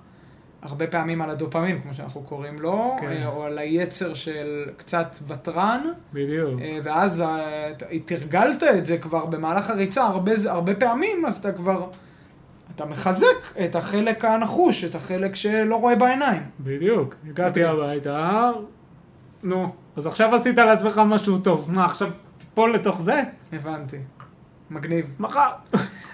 הרבה 0.61 0.87
פעמים 0.87 1.21
על 1.21 1.29
הדופמין, 1.29 1.81
כמו 1.81 1.93
שאנחנו 1.93 2.21
קוראים 2.21 2.59
לו, 2.59 2.95
כן. 2.99 3.07
אה, 3.07 3.27
או 3.27 3.43
על 3.43 3.57
היצר 3.57 4.13
של 4.13 4.65
קצת 4.77 5.17
ותרן, 5.27 5.81
בדיוק. 6.13 6.61
אה, 6.61 6.79
ואז 6.83 7.21
אה, 7.21 7.71
תרגלת 8.05 8.63
את 8.63 8.85
זה 8.85 8.97
כבר 8.97 9.25
במהלך 9.25 9.69
הריצה 9.69 10.03
הרבה, 10.03 10.31
הרבה 10.49 10.75
פעמים, 10.75 11.25
אז 11.25 11.37
אתה 11.37 11.51
כבר... 11.51 11.87
אתה 12.75 12.85
מחזק 12.85 13.57
את 13.65 13.75
החלק 13.75 14.25
הנחוש, 14.25 14.83
את 14.83 14.95
החלק 14.95 15.35
שלא 15.35 15.75
רואה 15.75 15.95
בעיניים. 15.95 16.41
בדיוק. 16.59 17.15
הגעתי 17.29 17.63
הביתה, 17.63 18.51
נו, 19.43 19.73
אז 19.95 20.07
עכשיו 20.07 20.35
עשית 20.35 20.57
לעצמך 20.57 21.01
משהו 21.05 21.39
טוב. 21.39 21.71
מה, 21.71 21.85
עכשיו 21.85 22.09
תיפול 22.37 22.75
לתוך 22.75 23.01
זה? 23.01 23.23
הבנתי. 23.53 23.97
מגניב. 24.71 25.05
מחר. 25.19 25.51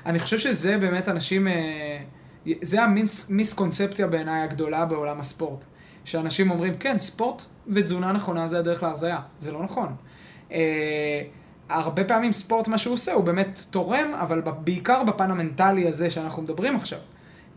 אני 0.06 0.20
חושב 0.20 0.38
שזה 0.38 0.78
באמת 0.78 1.10
אנשים, 1.10 1.48
אה, 1.48 1.98
זה 2.62 2.84
המיסקונספציה 2.84 4.08
בעיניי 4.08 4.42
הגדולה 4.42 4.86
בעולם 4.86 5.20
הספורט. 5.20 5.66
שאנשים 6.06 6.52
אומרים, 6.52 6.78
כן, 6.78 6.98
ספורט 6.98 7.44
ותזונה 7.68 8.12
נכונה 8.12 8.48
זה 8.48 8.60
הדרך 8.60 8.84
להרזייה. 8.84 9.20
זה 9.38 9.52
לא 9.52 9.64
נכון. 9.64 9.96
אה, 10.52 11.22
הרבה 11.70 12.04
פעמים 12.04 12.32
ספורט, 12.32 12.68
מה 12.68 12.78
שהוא 12.78 12.94
עושה, 12.94 13.14
הוא 13.14 13.24
באמת 13.24 13.60
תורם, 13.70 14.14
אבל 14.14 14.42
בעיקר 14.42 15.04
בפן 15.04 15.32
המנטלי 15.32 15.88
הזה 15.88 16.10
שאנחנו 16.10 16.42
מדברים 16.42 16.76
עכשיו. 16.76 17.00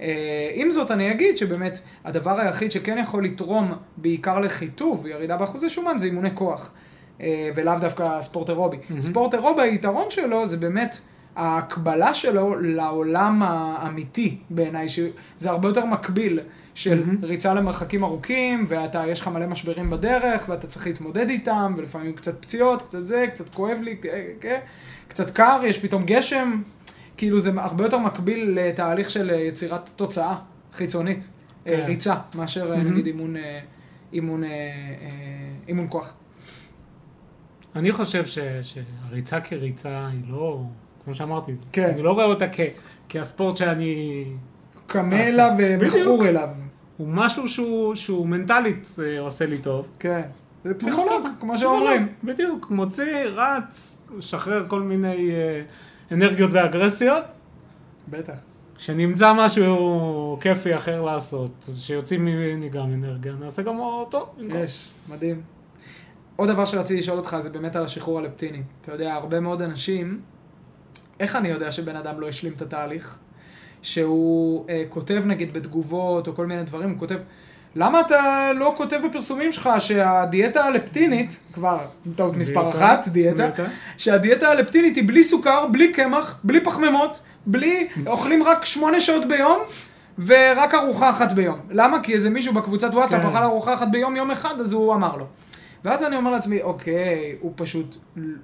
אה, 0.00 0.50
עם 0.54 0.70
זאת, 0.70 0.90
אני 0.90 1.10
אגיד 1.10 1.36
שבאמת, 1.36 1.80
הדבר 2.04 2.40
היחיד 2.40 2.72
שכן 2.72 2.98
יכול 2.98 3.24
לתרום 3.24 3.72
בעיקר 3.96 4.40
לחיטוב, 4.40 5.06
ירידה 5.06 5.36
באחוזי 5.36 5.70
שומן, 5.70 5.98
זה 5.98 6.06
אימוני 6.06 6.30
כוח. 6.34 6.72
אה, 7.20 7.50
ולאו 7.54 7.74
דווקא 7.80 8.20
ספורט 8.20 8.50
אירובי. 8.50 8.76
מהמם. 8.88 9.00
ספורט 9.00 9.34
אירובי, 9.34 9.62
היתרון 9.62 10.10
שלו 10.10 10.46
זה 10.46 10.56
באמת 10.56 10.98
ההקבלה 11.36 12.14
שלו 12.14 12.56
לעולם 12.60 13.42
האמיתי 13.42 14.36
בעיניי, 14.50 14.88
שזה 14.88 15.50
הרבה 15.50 15.68
יותר 15.68 15.84
מקביל 15.84 16.40
של 16.74 17.04
מהמם. 17.04 17.24
ריצה 17.24 17.54
למרחקים 17.54 18.04
ארוכים, 18.04 18.66
ואתה, 18.68 19.04
יש 19.08 19.20
לך 19.20 19.28
מלא 19.28 19.46
משברים 19.46 19.90
בדרך, 19.90 20.44
ואתה 20.48 20.66
צריך 20.66 20.86
להתמודד 20.86 21.28
איתם, 21.28 21.74
ולפעמים 21.76 22.12
קצת 22.12 22.42
פציעות, 22.42 22.82
קצת 22.82 23.06
זה, 23.06 23.26
קצת 23.30 23.54
כואב 23.54 23.78
לי, 23.80 23.96
אה, 24.44 24.58
קצת 25.08 25.30
קר, 25.30 25.60
יש 25.64 25.78
פתאום 25.78 26.02
גשם, 26.06 26.62
כאילו 27.20 27.40
זה 27.40 27.50
הרבה 27.56 27.85
יותר 27.85 27.98
מקביל 27.98 28.59
לתהליך 28.61 29.11
של 29.11 29.30
אה, 29.30 29.37
יצירת 29.37 29.90
תוצאה 29.96 30.37
חיצונית, 30.72 31.28
אה, 31.66 31.76
כן. 31.76 31.85
ריצה, 31.87 32.14
מאשר 32.35 32.68
מהמם. 32.68 32.90
נגיד 32.90 33.06
אימון, 33.06 33.35
אימון, 34.12 34.42
אימון 35.68 35.87
כוח. 35.88 36.14
אני 37.76 37.92
חושב 37.92 38.26
ש, 38.26 38.38
שהריצה 38.62 39.40
כריצה 39.40 40.09
היא 40.12 40.20
לא, 40.28 40.61
כמו 41.04 41.14
שאמרתי, 41.14 41.52
כן. 41.72 41.90
אני 41.94 42.02
לא 42.02 42.12
רואה 42.12 42.24
אותה 42.24 42.48
כ, 42.52 42.61
כהספורט 43.09 43.56
שאני... 43.56 44.24
קמה 44.87 45.20
אליו. 45.20 45.50
ומכור 45.59 46.26
אליו. 46.28 46.48
הוא 46.96 47.09
משהו 47.09 47.48
שהוא, 47.48 47.94
שהוא 47.94 48.26
מנטלית 48.26 48.96
עושה 49.18 49.46
לי 49.46 49.59
טוב. 49.59 49.88
כן. 49.98 50.22
זה 50.64 50.74
פסיכולוג, 50.74 51.28
כמו. 51.40 51.59
שאומרים. 51.59 52.09
בדיוק, 52.24 52.70
מוציא, 52.70 53.24
רץ, 53.24 53.98
שחרר 54.20 54.68
כל 54.68 54.80
מיני 54.80 55.30
אה, 55.30 55.62
אנרגיות 56.12 56.50
ואגרסיות, 56.52 57.24
בטח. 58.08 58.34
כשנמצא 58.76 59.32
משהו 59.32 60.38
כיפי 60.40 60.76
אחר 60.76 61.02
לעשות, 61.02 61.68
שיוצאים 61.76 62.24
ממני 62.24 62.68
גם 62.68 62.94
אנרגיה, 62.94 63.32
נעשה 63.40 63.62
גם 63.62 63.78
אותו. 63.78 64.32
יש, 64.48 64.90
מדהים. 65.08 65.42
עוד 66.36 66.48
דבר 66.48 66.64
שרציתי 66.64 67.00
לשאול 67.00 67.18
אותך 67.18 67.36
זה 67.38 67.50
באמת 67.50 67.76
על 67.76 67.84
השחרור 67.84 68.18
הלפטיני. 68.18 68.62
אתה 68.80 68.92
יודע, 68.92 69.14
הרבה 69.14 69.40
מאוד 69.40 69.62
אנשים, 69.62 70.20
איך 71.20 71.36
אני 71.36 71.48
יודע 71.48 71.72
שבן 71.72 71.96
אדם 71.96 72.20
לא 72.20 72.28
השלים 72.28 72.52
את 72.52 72.62
התהליך? 72.62 73.18
שהוא 73.82 74.64
אה, 74.68 74.84
כותב 74.88 75.22
נגיד 75.26 75.52
בתגובות 75.52 76.28
או 76.28 76.34
כל 76.34 76.46
מיני 76.46 76.64
דברים, 76.64 76.90
הוא 76.90 76.98
כותב, 76.98 77.18
למה 77.76 78.00
אתה 78.00 78.50
לא 78.56 78.74
כותב 78.76 79.00
בפרסומים 79.09 79.52
שלך 79.52 79.68
שהדיאטה 79.78 80.64
הלפטינית, 80.64 81.40
כבר 81.52 81.78
טעות 82.16 82.37
מספר 82.37 82.68
אחת, 82.68 83.09
דיאטה, 83.09 83.37
דיאטה. 83.37 83.64
שהדיאטה 83.96 84.48
הלפטינית 84.48 84.96
היא 84.96 85.09
בלי 85.09 85.22
סוכר, 85.22 85.66
בלי 85.66 85.92
קמח, 85.92 86.38
בלי 86.44 86.64
פחמימות, 86.64 87.20
בלי, 87.46 87.88
אוכלים 88.06 88.42
רק 88.42 88.64
שמונה 88.64 89.00
שעות 89.00 89.28
ביום. 89.28 89.59
ורק 90.26 90.74
ארוחה 90.74 91.11
אחת 91.11 91.33
ביום. 91.33 91.59
למה? 91.70 92.02
כי 92.02 92.14
איזה 92.14 92.30
מישהו 92.30 92.54
בקבוצת 92.54 92.90
וואטסאפ 92.92 93.22
כן. 93.22 93.28
אכל 93.28 93.42
ארוחה 93.42 93.74
אחת 93.74 93.88
ביום, 93.88 94.16
יום 94.16 94.30
אחד, 94.30 94.61
אז 94.61 94.72
הוא 94.72 94.94
אמר 94.94 95.16
לו. 95.16 95.26
ואז 95.85 96.04
אני 96.04 96.16
אומר 96.16 96.30
לעצמי, 96.30 96.62
אוקיי, 96.62 97.37
הוא 97.40 97.52
פשוט, 97.56 97.96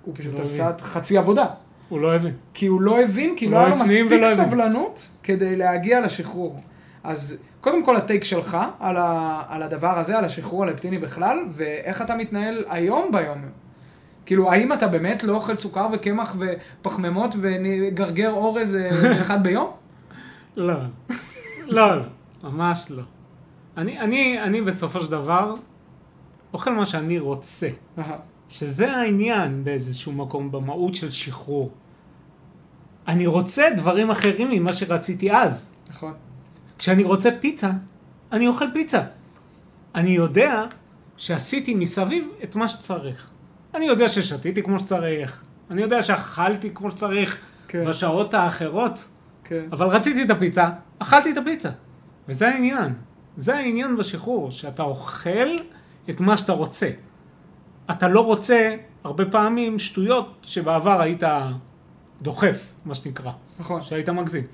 הוא 0.02 0.14
פשוט 0.16 0.34
לא 0.34 0.42
עשה. 0.42 0.70
חצי 0.80 1.18
עבודה. 1.18 1.46
הוא 1.88 2.00
לא 2.00 2.14
הבין. 2.14 2.32
כי 2.54 2.66
הוא 2.66 2.80
לא 2.80 3.00
הבין, 3.00 3.34
כי 3.36 3.46
לא 3.46 3.52
לא 3.52 3.58
היה 3.58 3.68
לו 3.68 3.76
מספיק. 3.76 4.24
סבלנות 4.24 5.10
כדי 5.22 5.56
להגיע 5.56 6.00
לשחרור. 6.00 6.60
אז 7.04 7.38
קודם 7.66 7.84
כל 7.84 7.96
הטייק 7.96 8.24
שלך 8.24 8.56
על, 8.80 8.96
ה, 8.96 9.42
על 9.48 9.62
הדבר 9.62 9.98
הזה, 9.98 10.18
על 10.18 10.24
השחרור 10.24 10.62
הלפטיני 10.62 10.98
בכלל, 10.98 11.38
ואיך 11.52 12.02
אתה 12.02 12.16
מתנהל 12.16 12.64
היום 12.68 13.12
ביום. 13.12 13.38
כאילו, 14.26 14.52
האם 14.52 14.72
אתה 14.72 14.88
באמת 14.88 15.22
לא 15.24 15.34
אוכל 15.34 15.56
סוכר 15.56 15.88
וקמח 15.92 16.36
ופחמימות 16.38 17.34
וגרגר 17.40 18.30
אורז 18.30 18.76
אה, 18.76 19.20
אחד 19.22 19.42
ביום? 19.42 19.70
לא, 20.56 20.74
לא, 21.66 21.96
לא, 21.96 22.02
ממש 22.42 22.86
לא. 22.90 23.02
אני, 23.76 24.00
אני, 24.00 24.42
אני 24.42 24.62
בסופו 24.62 25.00
של 25.00 25.10
דבר 25.10 25.54
אוכל 26.52 26.70
מה 26.70 26.86
שאני 26.86 27.18
רוצה, 27.18 27.68
שזה 28.48 28.96
העניין 28.96 29.64
באיזשהו 29.64 30.12
מקום 30.12 30.52
במהות 30.52 30.94
של 30.94 31.10
שחרור. 31.10 31.70
אני 33.08 33.26
רוצה 33.26 33.64
דברים 33.76 34.10
אחרים 34.10 34.50
ממה 34.50 34.72
שרציתי 34.72 35.32
אז. 35.32 35.74
נכון. 35.88 36.12
כשאני 36.78 37.04
רוצה 37.04 37.30
פיצה, 37.40 37.70
אני 38.32 38.46
אוכל 38.46 38.64
פיצה. 38.72 39.02
אני 39.94 40.10
יודע 40.10 40.64
שעשיתי 41.16 41.74
מסביב 41.74 42.28
את 42.44 42.54
מה 42.56 42.68
שצריך. 42.68 43.30
אני 43.74 43.84
יודע 43.84 44.08
ששתיתי 44.08 44.62
כמו 44.62 44.78
שצריך, 44.78 45.42
אני 45.70 45.82
יודע 45.82 46.02
שאכלתי 46.02 46.70
כמו 46.74 46.90
שצריך 46.90 47.38
כן. 47.68 47.84
בשעות 47.88 48.34
האחרות, 48.34 49.08
כן. 49.44 49.64
אבל 49.72 49.86
רציתי 49.86 50.22
את 50.22 50.30
הפיצה, 50.30 50.70
אכלתי 50.98 51.32
את 51.32 51.36
הפיצה. 51.36 51.70
וזה 52.28 52.48
העניין. 52.48 52.94
זה 53.36 53.56
העניין 53.56 53.96
בשחרור, 53.96 54.50
שאתה 54.50 54.82
אוכל 54.82 55.56
את 56.10 56.20
מה 56.20 56.36
שאתה 56.36 56.52
רוצה. 56.52 56.90
אתה 57.90 58.08
לא 58.08 58.20
רוצה 58.20 58.76
הרבה 59.04 59.24
פעמים 59.24 59.78
שטויות 59.78 60.36
שבעבר 60.42 61.00
היית 61.00 61.22
דוחף, 62.22 62.72
מה 62.84 62.94
שנקרא, 62.94 63.32
נכון. 63.60 63.82
שהיית 63.82 64.08
מגזים. 64.08 64.44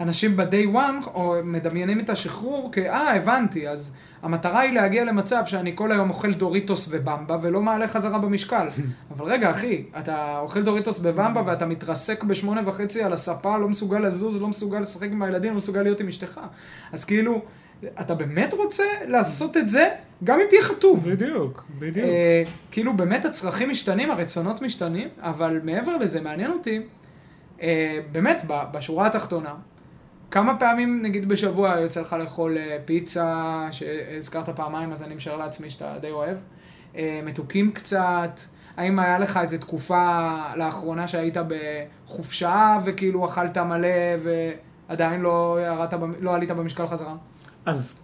אנשים 0.00 0.36
ב-day 0.36 0.74
one 0.74 1.06
או 1.14 1.34
מדמיינים 1.44 2.00
את 2.00 2.10
השחרור 2.10 2.68
כ... 2.72 2.78
אה, 2.78 3.16
הבנתי, 3.16 3.68
אז 3.68 3.94
המטרה 4.22 4.60
היא 4.60 4.72
להגיע 4.72 5.04
למצב 5.04 5.42
שאני 5.46 5.72
כל 5.74 5.92
היום 5.92 6.10
אוכל 6.10 6.32
דוריטוס 6.32 6.88
ובמבה 6.90 7.36
ולא 7.42 7.62
מעלה 7.62 7.88
חזרה 7.88 8.18
במשקל. 8.18 8.68
אבל 9.16 9.32
רגע, 9.32 9.50
אחי, 9.50 9.84
אתה 9.98 10.38
אוכל 10.38 10.62
דוריטוס 10.62 10.98
בבמבה 10.98 11.42
ואתה 11.46 11.66
מתרסק 11.66 12.24
בשמונה 12.24 12.60
וחצי 12.64 13.02
על 13.02 13.12
הספה, 13.12 13.58
לא 13.58 13.68
מסוגל 13.68 13.98
לזוז, 13.98 14.42
לא 14.42 14.48
מסוגל 14.48 14.80
לשחק 14.80 15.08
עם 15.10 15.22
הילדים, 15.22 15.50
לא 15.50 15.56
מסוגל 15.56 15.82
להיות 15.82 16.00
עם 16.00 16.08
אשתך. 16.08 16.40
אז 16.92 17.04
כאילו, 17.04 17.42
אתה 18.00 18.14
באמת 18.14 18.54
רוצה 18.54 18.84
לעשות 19.06 19.56
את 19.56 19.68
זה, 19.68 19.88
גם 20.24 20.40
אם 20.40 20.46
תהיה 20.48 20.62
חטוב. 20.62 21.10
בדיוק, 21.10 21.64
בדיוק. 21.78 22.06
אה, 22.06 22.42
כאילו 22.70 22.96
באמת 22.96 23.24
הצרכים 23.24 23.70
משתנים, 23.70 24.10
הרצונות 24.10 24.62
משתנים, 24.62 25.08
אבל 25.20 25.60
מעבר 25.64 25.96
לזה 25.96 26.20
מעניין 26.20 26.50
אותי, 26.50 26.80
אה, 27.62 27.98
באמת, 28.12 28.42
בשורה 28.72 29.06
התחתונה, 29.06 29.54
כמה 30.30 30.58
פעמים 30.58 31.02
נגיד 31.02 31.28
בשבוע 31.28 31.80
יוצא 31.80 32.00
לך 32.00 32.12
לאכול 32.12 32.58
אה, 32.58 32.76
פיצה, 32.84 33.68
שהזכרת 33.70 34.48
פעמיים 34.48 34.92
אז 34.92 35.02
אני 35.02 35.14
משער 35.14 35.36
לעצמי 35.36 35.70
שאתה 35.70 35.94
די 36.00 36.10
אוהב, 36.10 36.36
אה, 36.96 37.20
מתוקים 37.24 37.72
קצת, 37.72 38.40
האם 38.76 38.98
היה 38.98 39.18
לך 39.18 39.36
איזו 39.36 39.58
תקופה 39.58 40.36
לאחרונה 40.56 41.08
שהיית 41.08 41.36
בחופשה 41.48 42.78
וכאילו 42.84 43.26
אכלת 43.26 43.58
מלא 43.58 43.88
ועדיין 44.88 45.20
לא, 45.20 45.58
ירדת, 45.66 45.94
לא 46.20 46.34
עלית 46.34 46.50
במשקל 46.50 46.86
חזרה? 46.86 47.14
אז 47.66 48.00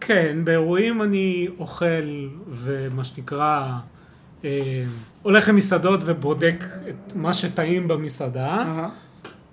כן, 0.00 0.44
באירועים 0.44 1.02
אני 1.02 1.48
אוכל 1.58 2.28
ומה 2.48 3.04
שנקרא, 3.04 3.72
אה, 4.44 4.84
הולך 5.22 5.48
למסעדות 5.48 6.00
ובודק 6.04 6.64
את 6.88 7.16
מה 7.16 7.32
שטעים 7.32 7.88
במסעדה. 7.88 8.46
אהה. 8.46 8.88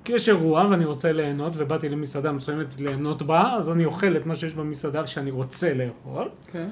כי 0.04 0.14
יש 0.14 0.30
אירוע 0.30 0.68
ואני 0.70 0.86
רוצה 0.86 1.12
ליהנות 1.12 1.54
ובאתי 1.58 1.90
למסעדה 1.90 2.32
מסוימת 2.32 2.80
ליהנות 2.80 3.22
בה, 3.22 3.54
אז 3.54 3.72
אני 3.72 3.86
אוכל 3.86 4.18
את 4.18 4.26
מה 4.26 4.36
שיש 4.36 4.54
במסעדה 4.54 5.06
שאני 5.06 5.32
רוצה 5.32 5.74
לאכול. 5.74 6.30
כן. 6.52 6.70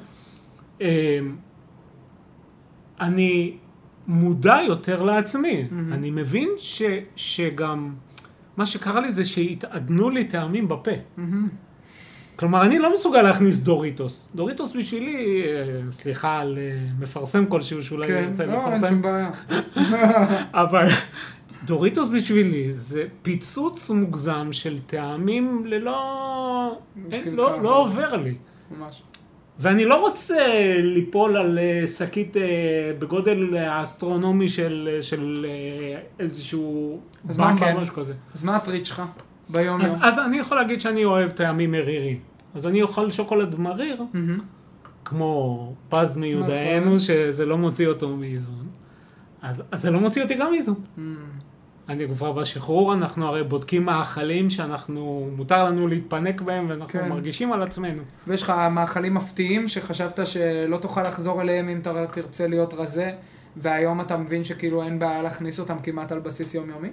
אה, 0.81 1.19
אני 2.99 3.57
מודע 4.07 4.57
יותר 4.67 5.01
לעצמי. 5.01 5.67
אני 5.91 6.11
מבין 6.11 6.49
ש, 6.57 6.81
שגם 7.15 7.93
מה 8.57 8.65
שקרה 8.65 9.01
לי 9.01 9.11
זה 9.11 9.25
שהתעדנו 9.25 10.09
לי 10.09 10.25
טעמים 10.25 10.67
בפה. 10.67 10.91
כלומר, 12.35 12.65
אני 12.65 12.79
לא 12.79 12.93
מסוגל 12.93 13.21
להכניס 13.21 13.57
דוריטוס. 13.57 14.29
דוריטוס 14.35 14.75
בשבילי, 14.75 15.43
אה, 15.43 15.91
סליחה 15.91 16.39
על 16.39 16.57
אה, 16.57 16.77
מפרסם 16.99 17.45
כלשהו 17.45 17.83
שאולי 17.83 18.07
כן, 18.07 18.25
ירצה 18.27 18.45
לא, 18.45 18.51
אין 18.51 18.59
לפרסם, 18.59 18.87
שום 18.87 19.01
בעיה. 19.01 19.31
אבל 20.63 20.87
דוריטוס 21.69 22.09
בשבילי 22.09 22.73
זה 22.73 23.05
פיצוץ 23.21 23.89
מוגזם 23.89 24.47
של 24.51 24.79
טעמים 24.79 25.63
ללא... 25.65 26.79
אין, 27.11 27.35
לא, 27.35 27.51
איתך. 27.51 27.63
לא 27.63 27.81
עובר 27.81 28.15
לי. 28.15 28.35
ממש. 28.71 29.03
ואני 29.59 29.85
לא 29.85 30.01
רוצה 30.01 30.35
ליפול 30.83 31.37
על 31.37 31.59
אה, 31.59 31.87
שקית 31.87 32.37
אה, 32.37 32.41
בגודל 32.99 33.57
האסטרונומי 33.57 34.49
של, 34.49 34.97
של 35.01 35.45
אה, 35.49 36.01
איזשהו 36.19 36.99
אז 37.27 37.37
מה 37.37 37.57
כן? 37.57 37.77
משהו 37.77 37.95
כזה. 37.95 38.13
אז 38.33 38.43
מה 38.43 38.55
הטריט 38.55 38.85
שלך 38.85 39.03
ביום 39.49 39.81
אז, 39.81 39.93
יום? 39.93 40.03
אז 40.03 40.19
אני 40.19 40.37
יכול 40.37 40.57
להגיד 40.57 40.81
שאני 40.81 41.05
אוהב 41.05 41.29
טעמים 41.29 41.71
מרירים. 41.71 42.19
אז 42.55 42.67
אני 42.67 42.81
אוכל 42.81 43.11
שוקולד 43.11 43.59
מריר, 43.59 44.03
מהמם. 44.13 44.37
כמו 45.05 45.73
פז 45.89 46.17
מיודענו, 46.17 46.85
נכון. 46.85 46.99
שזה 46.99 47.45
לא 47.45 47.57
מוציא 47.57 47.87
אותו 47.87 48.15
מאיזון. 48.15 48.67
אז, 49.41 49.63
אז 49.71 49.81
זה 49.81 49.91
לא 49.91 49.99
מוציא 49.99 50.23
אותי 50.23 50.35
גם 50.35 50.51
מאיזון. 50.51 50.75
מהמם. 50.97 51.48
אני 51.89 52.07
כבר 52.07 52.31
בשחרור, 52.31 52.93
אנחנו 52.93 53.27
הרי 53.27 53.43
בודקים 53.43 53.85
מאכלים 53.85 54.49
שאנחנו, 54.49 55.29
מותר 55.35 55.63
לנו 55.63 55.87
להתפנק 55.87 56.41
בהם 56.41 56.65
ואנחנו 56.69 56.99
כן. 56.99 57.09
מרגישים 57.09 57.53
על 57.53 57.63
עצמנו. 57.63 58.01
ויש 58.27 58.41
לך 58.41 58.53
מאכלים 58.71 59.13
מפתיעים 59.13 59.67
שחשבת 59.67 60.19
שלא 60.27 60.77
תוכל 60.77 61.03
לחזור 61.03 61.41
אליהם 61.41 61.69
אם 61.69 61.79
אתה 61.81 62.05
תרצה 62.11 62.47
להיות 62.47 62.73
רזה, 62.73 63.11
והיום 63.57 64.01
אתה 64.01 64.17
מבין 64.17 64.43
שכאילו 64.43 64.83
אין 64.83 64.99
בעיה 64.99 65.21
להכניס 65.21 65.59
אותם 65.59 65.79
כמעט 65.83 66.11
על 66.11 66.19
בסיס 66.19 66.55
יומיומי? 66.55 66.89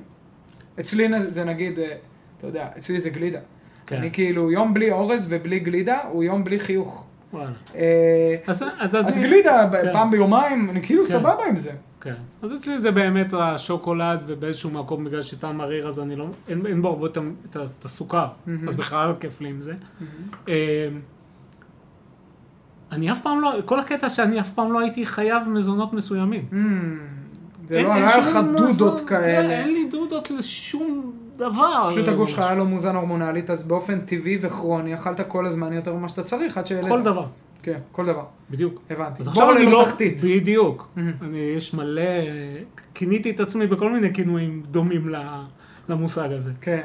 אצלי 0.80 1.08
זה 1.28 1.44
נגיד, 1.44 1.78
אה, 1.78 1.92
אתה 2.38 2.46
יודע, 2.46 2.68
אצלי 2.78 3.00
זה 3.00 3.10
גלידה. 3.10 3.38
כן. 3.86 3.96
אני 3.96 4.10
כאילו, 4.12 4.50
יום 4.50 4.74
בלי 4.74 4.90
אורז 4.92 5.26
ובלי 5.30 5.58
גלידה 5.58 6.00
הוא 6.12 6.24
יום 6.24 6.44
בלי 6.44 6.58
חיוך. 6.58 7.06
וואלה. 7.32 7.50
אה, 7.74 8.36
אז, 8.46 8.64
אז, 8.78 8.96
אז 8.96 9.18
אני- 9.18 9.26
גלידה, 9.26 9.68
כן. 9.72 9.92
פעם 9.92 10.10
ביומיים, 10.10 10.70
אני 10.70 10.82
כאילו 10.82 11.04
כן. 11.04 11.10
סבבה 11.10 11.44
עם 11.48 11.56
זה. 11.56 11.72
כן. 12.06 12.14
אז 12.42 12.54
אצלי 12.54 12.78
זה 12.80 12.90
באמת 12.90 13.32
השוקולד, 13.38 14.20
ובאיזשהו 14.26 14.70
מקום, 14.70 15.04
בגלל 15.04 15.22
שטעם 15.22 15.56
מריר, 15.58 15.88
אז 15.88 16.00
אני 16.00 16.16
לא, 16.16 16.26
אין, 16.48 16.66
אין 16.66 16.82
בו 16.82 16.88
הרבה 16.88 17.06
את 17.50 17.84
הסוכר, 17.84 18.26
מהמם. 18.46 18.68
אז 18.68 18.76
בכלל 18.76 19.12
כיף 19.20 19.40
לי 19.40 19.48
עם 19.48 19.60
זה. 19.60 19.74
אה, 20.48 20.88
אני 22.92 23.12
אף 23.12 23.20
פעם 23.20 23.40
לא, 23.40 23.52
כל 23.64 23.80
הקטע 23.80 24.08
שאני 24.08 24.40
אף 24.40 24.50
פעם 24.50 24.72
לא 24.72 24.80
הייתי 24.80 25.06
חייב 25.06 25.48
מזונות 25.48 25.92
מסוימים. 25.92 26.44
מהמם. 26.50 26.98
זה 27.66 27.76
אין- 27.76 27.84
לא 27.84 27.92
היה 27.94 28.18
לך 28.18 28.36
דודות 28.36 28.68
מזון, 28.68 28.98
כן, 28.98 29.04
כאלה. 29.06 29.52
אין 29.60 29.68
לי 29.72 29.88
דודות 29.90 30.30
לשום 30.30 31.12
דבר. 31.36 31.88
פשוט 31.90 32.08
הגוף 32.08 32.28
שלך 32.28 32.38
היה 32.38 32.54
לו 32.54 32.64
מוזן 32.64 32.96
הורמונלית, 32.96 33.50
אז 33.50 33.62
באופן 33.62 34.00
טבעי 34.00 34.38
וכרוני 34.40 34.94
אכלת 34.94 35.20
כל 35.28 35.46
הזמן 35.46 35.72
יותר 35.72 35.94
ממה 35.94 36.08
שאתה 36.08 36.22
צריך 36.22 36.58
עד 36.58 36.66
שהעלית. 36.66 36.88
כל 36.88 37.02
דבר, 37.02 37.26
כן, 37.62 37.78
כל 37.92 38.06
דבר. 38.06 38.24
בדיוק. 38.50 38.82
הבנתי. 38.90 39.22
אז 39.22 39.28
עכשיו 39.28 39.56
אני 39.56 39.66
לא... 39.66 39.84
תחתית. 39.84 40.20
בדיוק. 40.24 40.88
מהמם. 40.96 41.12
אני, 41.22 41.38
יש 41.38 41.74
מלא... 41.74 42.02
כיניתי 42.94 43.30
את 43.30 43.40
עצמי 43.40 43.66
בכל 43.66 43.92
מיני 43.92 44.14
כינויים 44.14 44.62
דומים 44.70 45.14
למושג 45.88 46.32
הזה. 46.32 46.50
כן, 46.60 46.82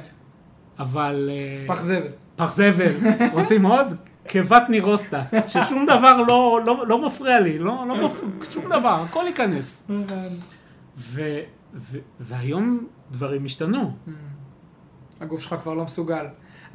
אבל... 0.79 1.29
פח 1.67 1.81
זבל. 1.81 2.07
פח 2.35 2.53
זבל. 2.53 2.91
רוצים 3.33 3.65
עוד? 3.65 3.95
קיבת 4.27 4.63
נירוסטה. 4.69 5.19
ששום 5.47 5.85
דבר 5.85 6.23
לא, 6.27 6.59
לא, 6.65 6.87
לא 6.87 7.05
מפריע 7.05 7.39
לי, 7.39 7.59
לא, 7.59 7.85
לא 7.87 8.05
מפריע, 8.05 8.31
שום 8.51 8.65
דבר, 8.65 9.03
הכל 9.09 9.23
ייכנס. 9.27 9.87
ו, 10.97 11.39
ו, 11.75 11.97
והיום 12.19 12.87
דברים 13.11 13.45
השתנו. 13.45 13.91
הגוף 15.21 15.41
שלך 15.41 15.55
כבר 15.61 15.73
לא 15.73 15.83
מסוגל. 15.83 16.25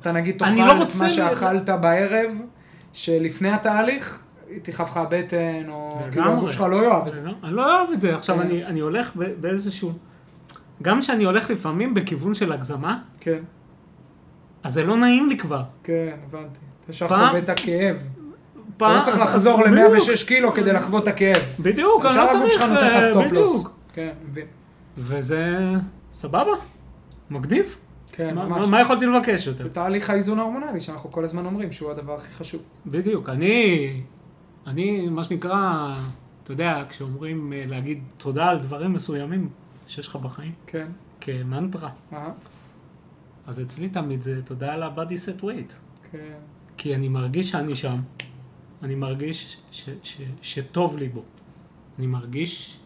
אתה 0.00 0.12
נגיד 0.12 0.38
תאכל 0.38 0.50
לא 0.50 0.82
את 0.82 0.88
מה 1.00 1.10
שאכלת 1.10 1.68
בערב, 1.68 2.30
שלפני 2.96 3.50
התהליך, 3.50 4.22
תכאב 4.62 4.86
לך 4.86 4.96
הבטן, 4.96 5.62
או 5.68 5.98
כאילו. 6.12 6.32
הגוף 6.32 6.50
שלך 6.50 6.60
לא 6.60 6.84
יאהב 6.84 7.06
את 7.06 7.14
זה. 7.14 7.20
אני 7.44 7.52
לא- 7.52 7.76
אוהב 7.78 7.90
את 7.92 8.00
זה. 8.00 8.14
עכשיו, 8.14 8.36
כן. 8.36 8.42
אני 8.42 8.64
אני 8.64 8.80
הולך 8.80 9.10
באיזשהו... 9.40 9.92
גם 10.82 11.00
כשאני 11.00 11.24
הולך 11.24 11.50
לפעמים 11.50 11.94
בכיוון 11.94 12.34
של 12.34 12.52
הגזמה, 12.52 12.98
כן, 13.20 13.38
אז 14.62 14.72
זה 14.72 14.84
לא 14.84 14.96
נעים 14.96 15.28
לי 15.28 15.36
כבר. 15.38 15.62
כן, 15.84 16.16
הבנתי. 16.28 16.58
אתה 16.80 16.90
ישר 16.90 17.08
חווה 17.08 17.38
את 17.38 17.48
הכאב. 17.48 17.96
אתה 17.96 18.04
פעם- 18.76 18.96
לא 18.98 19.02
צריך 19.02 19.16
לחזור 19.20 19.60
בדיוק. 19.60 19.76
ל-106 19.92 20.26
קילו 20.26 20.54
כדי 20.54 20.72
לחוות 20.72 21.02
את 21.02 21.08
הכאב. 21.08 21.42
בדיוק, 21.60 22.04
אני 22.04 22.12
ישר 22.12 22.24
לא 22.24 22.30
הגוף 22.30 22.42
צריך... 22.48 22.52
שלך 22.52 22.70
נותן 22.70 22.86
לך 22.86 22.92
אה, 23.02 23.10
סטופלוס. 23.10 23.48
בדיוק. 23.50 23.70
כן, 23.94 24.12
מבין. 24.28 24.46
וזה 24.98 25.56
סבבה, 26.12 26.52
מגניב. 27.30 27.76
כן, 28.16 28.34
מה- 28.34 28.46
ממש. 28.46 28.68
מה 28.68 28.80
יכולתי 28.80 29.06
לבקש 29.06 29.46
יותר? 29.46 29.62
זה 29.62 29.70
תהליך 29.70 30.10
האיזון 30.10 30.38
ההורמונלי 30.38 30.80
שאנחנו 30.80 31.10
כל 31.12 31.24
הזמן 31.24 31.46
אומרים 31.46 31.72
שהוא 31.72 31.90
הדבר 31.90 32.14
הכי 32.16 32.32
חשוב. 32.32 32.62
בדיוק, 32.86 33.28
אני, 33.28 34.00
אני, 34.66 35.08
מה 35.08 35.22
שנקרא, 35.24 35.96
אתה 36.42 36.52
יודע, 36.52 36.82
כשאומרים 36.88 37.52
אה, 37.52 37.64
להגיד 37.66 38.02
תודה 38.18 38.46
על 38.48 38.58
דברים 38.58 38.92
מסוימים 38.92 39.48
שיש 39.86 40.08
לך 40.08 40.16
בחיים, 40.16 40.52
כן. 40.66 40.86
כמנטרה, 41.20 41.90
אה, 42.12 42.28
אז 43.46 43.60
אצלי 43.60 43.88
תמיד 43.88 44.22
זה 44.22 44.42
תודה 44.42 44.72
על 44.72 44.82
ה-body 44.82 44.98
set 45.38 45.42
weight. 45.42 45.72
כן. 46.12 46.18
כי 46.76 46.94
אני 46.94 47.08
מרגיש 47.08 47.50
שאני 47.50 47.76
שם, 47.76 47.96
אני 48.82 48.94
מרגיש 48.94 49.56
ש, 49.70 49.88
ש, 50.02 50.16
שטוב 50.42 50.96
לי 50.96 51.08
בו. 51.08 51.22
אני 51.98 52.06
מרגיש 52.06 52.78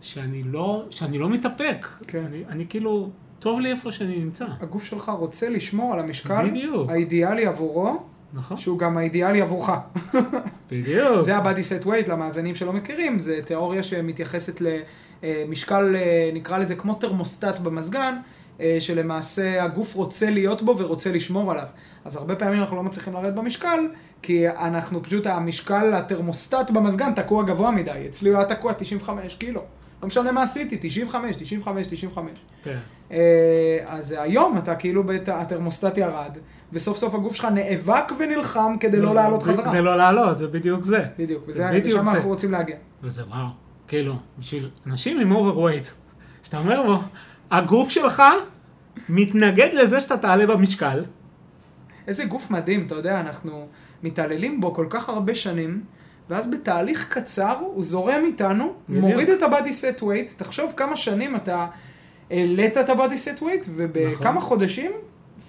שאני 0.00 0.42
לא, 0.42 0.84
שאני 0.90 1.18
לא 1.18 1.28
מתאפק. 1.30 1.86
כן. 2.06 2.24
אני, 2.24 2.44
אני 2.48 2.66
כאילו, 2.68 3.10
טוב 3.44 3.60
לי 3.60 3.70
איפה 3.70 3.92
שאני 3.92 4.18
נמצא. 4.18 4.44
הגוף 4.60 4.84
שלך 4.84 5.08
רוצה 5.08 5.48
לשמור 5.48 5.92
על 5.92 6.00
המשקל 6.00 6.50
בדיוק. 6.50 6.90
האידיאלי 6.90 7.46
עבורו, 7.46 8.02
נכון? 8.34 8.56
שהוא 8.56 8.78
גם 8.78 8.96
האידיאלי 8.96 9.40
עבורך. 9.40 9.70
בדיוק. 10.70 11.20
זה 11.20 11.36
ה-body 11.36 11.82
set 11.82 11.86
weight 11.86 12.10
למאזינים 12.10 12.54
שלא 12.54 12.72
מכירים, 12.72 13.18
זה 13.18 13.40
תיאוריה 13.44 13.82
שמתייחסת 13.82 14.62
למשקל, 15.22 15.96
אה, 15.96 16.30
נקרא 16.34 16.58
לזה 16.58 16.76
כמו 16.76 16.94
תרמוסטט 16.94 17.58
במזגן, 17.58 18.16
אה, 18.60 18.76
שלמעשה 18.80 19.64
הגוף 19.64 19.94
רוצה 19.94 20.30
להיות 20.30 20.62
בו 20.62 20.78
ורוצה 20.78 21.12
לשמור 21.12 21.52
עליו. 21.52 21.66
אז 22.04 22.16
הרבה 22.16 22.36
פעמים 22.36 22.60
אנחנו 22.60 22.76
לא 22.76 22.82
מצליחים 22.82 23.12
לרדת 23.12 23.34
במשקל, 23.34 23.88
כי 24.22 24.48
אנחנו 24.48 25.02
פשוט, 25.02 25.26
המשקל, 25.26 25.94
התרמוסטט 25.94 26.70
במזגן 26.70 27.14
תקוע 27.14 27.42
גבוה 27.42 27.70
מדי. 27.70 28.04
אצלי 28.08 28.30
הוא 28.30 28.38
היה 28.38 28.46
תקוע 28.46 28.72
95 28.72 29.34
קילו. 29.34 29.60
לא 30.04 30.08
משנה 30.08 30.32
מה 30.32 30.42
עשיתי, 30.42 30.76
95, 30.80 31.36
95, 31.36 31.86
95. 31.86 32.30
כן. 32.62 32.78
אה, 33.12 33.16
אז 33.86 34.14
היום 34.18 34.58
אתה 34.58 34.74
כאילו, 34.74 35.04
בת- 35.04 35.28
התרמוסטט 35.28 35.98
ירד, 35.98 36.38
וסוף 36.72 36.96
סוף 36.96 37.14
הגוף 37.14 37.34
שלך 37.34 37.44
נאבק 37.44 38.12
ונלחם 38.18 38.76
כדי 38.80 38.96
לא 39.00 39.14
לעלות 39.14 39.42
חזרה. 39.42 39.70
כדי 39.70 39.82
לא 39.82 39.96
לעלות, 39.96 40.38
זה 40.38 40.46
בדיוק 40.46 40.84
זה. 40.84 41.04
בדיוק, 41.18 41.44
וזה, 41.48 41.58
זה 41.72 41.78
בדיוק 41.80 41.94
ושם 42.00 42.04
זה. 42.04 42.10
אנחנו 42.10 42.28
רוצים 42.28 42.52
להגיע. 42.52 42.76
וזה 43.02 43.22
וואו, 43.24 43.46
כאילו, 43.88 44.14
בשביל 44.38 44.70
אנשים 44.86 45.20
עם 45.20 45.32
overweight, 45.32 45.88
שאתה 46.42 46.58
אומר 46.58 46.82
בו, 46.86 47.00
הגוף 47.50 47.88
שלך 47.90 48.22
מתנגד 49.08 49.68
לזה 49.72 50.00
שאתה 50.00 50.16
תעלה 50.16 50.46
במשקל, 50.46 51.04
איזה 52.06 52.24
גוף 52.24 52.50
מדהים, 52.50 52.86
אתה 52.86 52.94
יודע, 52.94 53.20
אנחנו 53.20 53.66
מתעללים 54.02 54.60
בו 54.60 54.74
כל 54.74 54.86
כך 54.90 55.08
הרבה 55.08 55.34
שנים, 55.34 55.84
ואז 56.30 56.50
בתהליך 56.50 57.08
קצר 57.08 57.56
הוא 57.60 57.82
זורם 57.82 58.22
איתנו, 58.24 58.72
בדיוק. 58.88 59.04
מוריד 59.04 59.30
את 59.30 59.42
ה-body 59.42 59.98
set 59.98 60.00
weight, 60.00 60.36
תחשוב 60.36 60.72
כמה 60.76 60.96
שנים 60.96 61.36
אתה 61.36 61.66
העלית 62.30 62.78
את 62.78 62.88
ה-body 62.88 63.38
set 63.38 63.40
weight, 63.40 63.68
ובכמה 63.76 64.30
נכון. 64.30 64.40
חודשים 64.40 64.90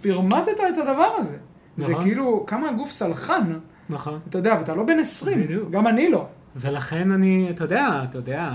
פרמטת 0.01 0.59
את 0.69 0.77
הדבר 0.77 1.11
הזה. 1.17 1.37
זה 1.77 1.91
נכון. 1.91 2.03
כאילו, 2.03 2.43
כמה 2.47 2.69
הגוף 2.69 2.91
סלחן, 2.91 3.53
נכון. 3.89 4.19
אתה 4.29 4.37
יודע, 4.37 4.55
ואתה 4.59 4.75
לא 4.75 4.83
בן 4.83 4.99
20, 4.99 5.43
בדיוק. 5.43 5.71
גם 5.71 5.87
אני 5.87 6.09
לא. 6.09 6.27
ולכן 6.55 7.11
אני, 7.11 7.47
אתה 7.49 7.63
יודע, 7.63 8.01
אתה 8.09 8.17
יודע, 8.17 8.51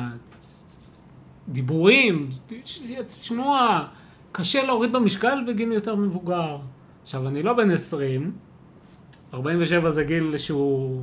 דיבורים, 1.49 2.31
תשמוע, 3.07 3.85
קשה 4.33 4.63
להוריד 4.63 4.93
במשקל 4.93 5.45
בגיל 5.49 5.73
יותר 5.73 5.95
מבוגר. 5.95 6.57
עכשיו, 7.03 7.29
אני 7.29 7.43
לא 7.43 7.53
בן 7.53 7.71
20, 7.71 8.33
47 9.35 9.91
זה 9.91 10.05
גיל 10.05 10.39
שהוא, 10.39 11.01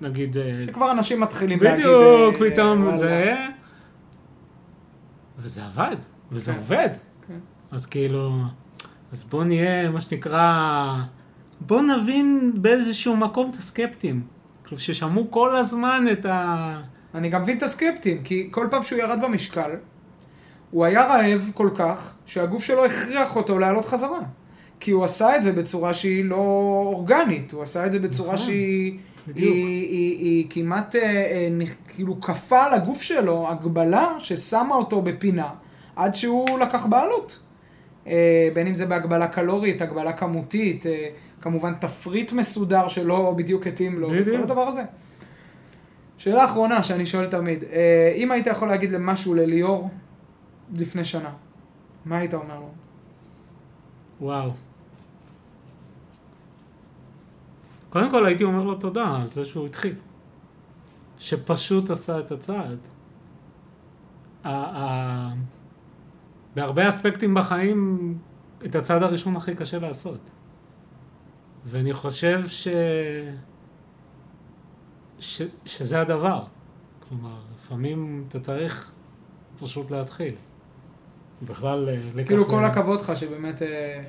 נגיד, 0.00 0.36
אה, 0.36 0.58
שכבר 0.66 0.90
אנשים 0.90 1.20
מתחילים 1.20 1.62
להגיד... 1.62 1.86
בדיוק, 1.86 2.42
אה, 2.42 2.50
פתאום 2.50 2.82
וואלה. 2.82 2.96
זה... 2.96 3.34
וזה 5.38 5.64
עבד, 5.64 5.96
וזה 6.32 6.52
כן. 6.52 6.58
עובד. 6.58 6.88
כן. 7.28 7.38
אז 7.70 7.86
כאילו, 7.86 8.32
אז 9.12 9.24
בוא 9.24 9.44
נהיה, 9.44 9.90
מה 9.90 10.00
שנקרא, 10.00 10.94
בוא 11.60 11.82
נבין 11.82 12.52
באיזשהו 12.54 13.16
מקום 13.16 13.50
את 13.50 13.54
הסקפטים. 13.54 14.22
כאילו, 14.64 14.80
ששמעו 14.80 15.30
כל 15.30 15.56
הזמן 15.56 16.04
את 16.12 16.26
ה... 16.26 16.80
אני 17.14 17.28
גם 17.28 17.42
מבין 17.42 17.58
את 17.58 17.62
הסקפטים, 17.62 18.22
כי 18.22 18.48
כל 18.50 18.66
פעם 18.70 18.82
שהוא 18.82 18.98
ירד 18.98 19.18
במשקל, 19.22 19.70
הוא 20.70 20.84
היה 20.84 21.06
רעב 21.06 21.50
כל 21.54 21.70
כך, 21.74 22.14
שהגוף 22.26 22.64
שלו 22.64 22.84
הכריח 22.84 23.36
אותו 23.36 23.58
לעלות 23.58 23.84
חזרה. 23.84 24.20
כי 24.80 24.90
הוא 24.90 25.04
עשה 25.04 25.36
את 25.36 25.42
זה 25.42 25.52
בצורה 25.52 25.94
שהיא 25.94 26.24
לא 26.24 26.36
אורגנית, 26.86 27.52
הוא 27.52 27.62
עשה 27.62 27.86
את 27.86 27.92
זה 27.92 27.98
בצורה 27.98 28.34
נכון, 28.34 28.46
שהיא... 28.46 28.98
בדיוק. 29.28 29.54
היא, 29.54 29.88
היא, 29.88 30.18
היא 30.18 30.46
כמעט, 30.50 30.96
אה, 30.96 31.02
אה, 31.02 31.48
כאילו, 31.88 32.20
כפה 32.20 32.64
על 32.64 32.74
הגוף 32.74 33.02
שלו 33.02 33.48
הגבלה 33.50 34.14
ששמה 34.18 34.74
אותו 34.74 35.02
בפינה, 35.02 35.48
עד 35.96 36.14
שהוא 36.14 36.58
לקח 36.58 36.86
בעלות. 36.86 37.38
אה, 38.06 38.48
בין 38.54 38.66
אם 38.66 38.74
זה 38.74 38.86
בהגבלה 38.86 39.28
קלורית, 39.28 39.82
הגבלה 39.82 40.12
כמותית, 40.12 40.84
כמובן 41.40 41.74
תפריט 41.74 42.32
מסודר 42.32 42.88
שלא 42.88 43.34
בדיוק 43.36 43.66
התאים 43.66 43.98
לו, 43.98 44.10
בדיוק. 44.10 44.36
כל 44.36 44.42
הדבר 44.42 44.68
הזה. 44.68 44.82
שאלה 46.18 46.44
אחרונה 46.44 46.82
שאני 46.82 47.06
שואל 47.06 47.26
תמיד, 47.26 47.64
אם 48.16 48.30
היית 48.30 48.46
יכול 48.46 48.68
להגיד 48.68 48.90
למשהו 48.90 49.34
לליאור 49.34 49.90
לפני 50.74 51.04
שנה, 51.04 51.30
מה 52.04 52.18
היית 52.18 52.34
אומר 52.34 52.60
לו? 52.60 52.70
וואו. 54.20 54.50
קודם 57.96 58.10
כל 58.10 58.26
הייתי 58.26 58.44
אומר 58.44 58.64
לו 58.64 58.74
תודה 58.74 59.16
על 59.16 59.28
זה 59.28 59.44
שהוא 59.44 59.66
התחיל. 59.66 59.94
שפשוט 61.18 61.90
עשה 61.90 62.18
את 62.20 62.32
הצעד. 62.32 62.78
בהרבה 66.54 66.88
אספקטים 66.88 67.34
בחיים, 67.34 68.18
את 68.64 68.74
הצעד 68.74 69.02
הראשון 69.02 69.36
הכי 69.36 69.54
קשה 69.54 69.78
לעשות. 69.78 70.18
ואני 71.64 71.92
חושב 71.92 72.42
ש... 72.46 72.68
ש... 75.20 75.42
שזה 75.66 76.00
הדבר. 76.00 76.44
כלומר, 77.08 77.38
לפעמים 77.56 78.24
אתה 78.28 78.40
צריך 78.40 78.92
פשוט 79.60 79.90
להתחיל. 79.90 80.34
בכלל, 81.42 81.88
אה. 81.88 82.24
כאילו 82.24 82.48
כל 82.48 82.64
הכבוד 82.64 83.00
לך 83.00 83.16
שבאמת 83.16 83.62
אה, 83.62 84.02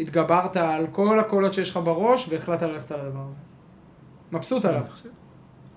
התגברת 0.00 0.56
על 0.56 0.86
כל 0.92 1.18
הקולות 1.18 1.54
שיש 1.54 1.70
לך 1.70 1.76
בראש 1.76 2.28
והחלטת 2.28 2.62
ללכת 2.62 2.92
על 2.92 3.00
הדבר 3.00 3.24
הזה. 3.30 3.38
מבסוט 4.32 4.64
עליו. 4.64 4.84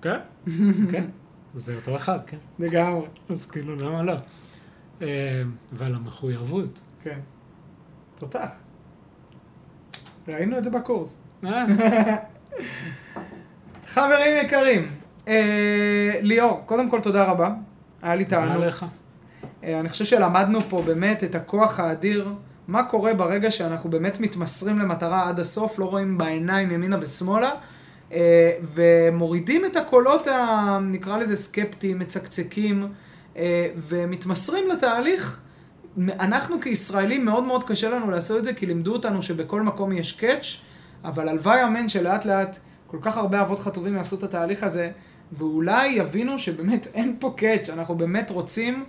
כן, 0.02 0.18
כן. 0.92 1.04
זה 1.54 1.76
אותו 1.76 1.96
אחד, 1.96 2.18
כן. 2.26 2.36
לגמרי. 2.58 3.06
אז 3.28 3.46
כאילו, 3.46 3.76
למה 3.76 4.02
לא? 4.02 4.14
אה, 5.02 5.42
ועל 5.72 5.94
המחויבות. 5.94 6.78
כן. 7.02 7.20
תותח. 8.18 8.52
ראינו 10.28 10.58
את 10.58 10.64
זה 10.64 10.70
בקורס. 10.70 11.20
אה, 11.44 11.64
חברים 13.86 14.44
יקרים, 14.44 14.88
אה, 15.28 16.18
ליאור, 16.22 16.62
קודם 16.66 16.90
כל 16.90 17.00
תודה 17.00 17.24
רבה. 17.24 17.54
היה 18.02 18.14
לי 18.14 18.24
תודה 18.24 18.36
תענוג. 18.36 18.64
לך. 18.64 18.86
אה, 19.64 19.80
אני 19.80 19.88
חושב 19.88 20.04
שלמדנו 20.04 20.60
פה 20.60 20.82
באמת 20.82 21.24
את 21.24 21.34
הכוח 21.34 21.80
האדיר, 21.80 22.34
מה 22.68 22.82
קורה 22.82 23.14
ברגע 23.14 23.50
שאנחנו 23.50 23.90
באמת 23.90 24.20
מתמסרים 24.20 24.78
למטרה 24.78 25.28
עד 25.28 25.40
הסוף, 25.40 25.78
לא 25.78 25.84
רואים 25.84 26.18
בעיניים 26.18 26.70
ימינה 26.70 26.96
ושמאלה, 27.00 27.50
אה, 28.12 28.52
ומורידים 28.74 29.64
את 29.64 29.76
הקולות, 29.76 30.26
ה, 30.26 30.78
נקרא 30.82 31.18
לזה 31.18 31.36
סקפטיים, 31.36 31.98
מצקצקים, 31.98 32.88
אה, 33.36 33.68
ומתמסרים 33.76 34.68
לתהליך. 34.68 35.40
אנחנו 35.98 36.60
כישראלים 36.60 37.24
מאוד 37.24 37.44
מאוד 37.44 37.64
קשה 37.64 37.90
לנו 37.90 38.10
לעשות 38.10 38.38
את 38.38 38.44
זה, 38.44 38.52
כי 38.52 38.66
לימדו 38.66 38.92
אותנו 38.92 39.22
שבכל 39.22 39.62
מקום 39.62 39.92
יש 39.92 40.12
קאץ', 40.12 40.56
אבל 41.04 41.28
הלוואי 41.28 41.64
אמן 41.64 41.88
שלאט 41.88 42.24
לאט 42.24 42.58
כל 42.86 42.98
כך 43.00 43.16
הרבה 43.16 43.40
אבות 43.40 43.58
חטובים 43.58 43.96
יעשו 43.96 44.16
את 44.16 44.22
התהליך 44.22 44.62
הזה, 44.62 44.90
ואולי 45.32 45.86
יבינו 45.88 46.38
שבאמת 46.38 46.88
אין 46.94 47.16
פה 47.18 47.34
קאץ', 47.36 47.68
אנחנו 47.68 47.94
באמת 47.94 48.30
רוצים 48.30 48.84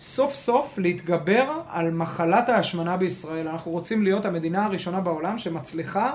סוף 0.00 0.34
סוף 0.34 0.78
להתגבר 0.78 1.60
על 1.68 1.90
מחלת 1.90 2.48
ההשמנה 2.48 2.96
בישראל. 2.96 3.48
אנחנו 3.48 3.70
רוצים 3.70 4.02
להיות 4.02 4.24
המדינה 4.24 4.64
הראשונה 4.64 5.00
בעולם 5.00 5.38
שמצליחה 5.38 6.12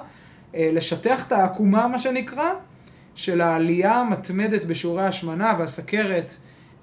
אה, 0.55 0.69
לשטח 0.73 1.27
את 1.27 1.31
העקומה, 1.31 1.87
מה 1.87 1.99
שנקרא, 1.99 2.51
של 3.15 3.41
העלייה 3.41 3.93
המתמדת 3.95 4.65
בשיעורי 4.65 5.03
ההשמנה 5.03 5.53
והסכרת, 5.59 6.33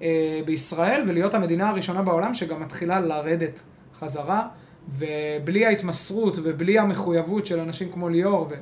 אה, 0.01 0.41
בישראל 0.45 1.03
ולהיות 1.07 1.33
המדינה 1.33 1.69
הראשונה 1.69 2.01
בעולם 2.01 2.33
שגם 2.33 2.61
מתחילה 2.61 2.99
לרדת 2.99 3.61
חזרה, 3.95 4.47
ובלי 4.97 5.65
ההתמסרות 5.65 6.37
ובלי 6.43 6.79
המחויבות 6.79 7.45
של 7.45 7.59
אנשים 7.59 7.91
כמו 7.91 8.09
ליאור 8.09 8.47
ו... 8.49 8.55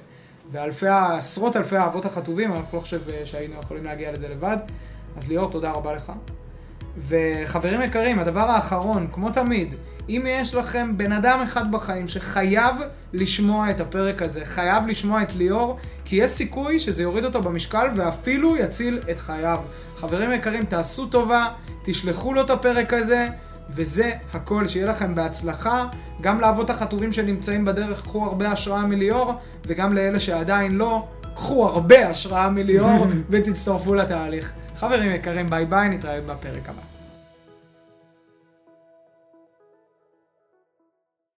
ואלפי, 0.52 0.88
עשרות 0.88 1.56
אלפי 1.56 1.78
האבות 1.78 2.06
החטובים, 2.06 2.52
אני 2.52 2.60
לא 2.74 2.80
חושב 2.80 3.02
שהיינו 3.26 3.56
יכולים 3.60 3.84
להגיע 3.84 4.12
לזה 4.12 4.30
לבד. 4.30 4.58
אז 5.18 5.30
ליאור, 5.30 5.52
תודה 5.52 5.72
רבה 5.72 5.94
לך. 5.94 6.12
וחברים 7.08 7.82
יקרים, 7.82 8.20
הדבר 8.20 8.40
האחרון, 8.40 9.08
כמו 9.12 9.30
תמיד, 9.30 9.74
אם 10.10 10.26
יש 10.30 10.56
לכם 10.56 10.98
בן 10.98 11.12
אדם 11.12 11.40
אחד 11.44 11.72
בחיים 11.72 12.08
שחייב 12.08 12.76
לשמוע 13.14 13.70
את 13.70 13.80
הפרק 13.80 14.22
הזה, 14.22 14.46
חייב 14.46 14.88
לשמוע 14.88 15.22
את 15.22 15.36
ליאור, 15.36 15.78
כי 16.06 16.16
יש 16.16 16.32
סיכוי 16.32 16.80
שזה 16.80 17.04
יוריד 17.04 17.26
אותו 17.26 17.42
במשקל 17.42 17.88
ואפילו 17.96 18.58
יציל 18.58 19.00
את 19.12 19.20
חייו. 19.20 19.60
חברים 19.98 20.32
יקרים, 20.32 20.64
תעשו 20.64 21.06
טובה, 21.06 21.48
תשלחו 21.84 22.34
לו 22.34 22.42
את 22.42 22.50
הפרק 22.50 22.94
הזה, 22.94 23.26
וזה 23.76 24.12
הכל, 24.34 24.68
שיהיה 24.68 24.86
לכם 24.86 25.16
בהצלחה. 25.16 25.86
גם 26.22 26.42
לאבות 26.42 26.70
החטובים 26.70 27.12
שנמצאים 27.12 27.66
בדרך, 27.66 28.02
קחו 28.02 28.26
הרבה 28.26 28.52
השראה 28.52 28.86
מליאור, 28.86 29.34
וגם 29.68 29.94
לאלה 29.94 30.20
שעדיין 30.20 30.72
לא, 30.72 31.08
קחו 31.36 31.66
הרבה 31.66 32.10
השראה 32.10 32.50
מליאור 32.50 33.08
ותצטרפו 33.30 33.96
לתהליך. 33.96 34.54
חברים 34.82 35.16
יקרים, 35.16 35.48
ביי 35.48 35.66
ביי, 35.66 35.90
נתראה 35.90 36.22
בפרק 36.22 36.70
הבא. 36.70 36.91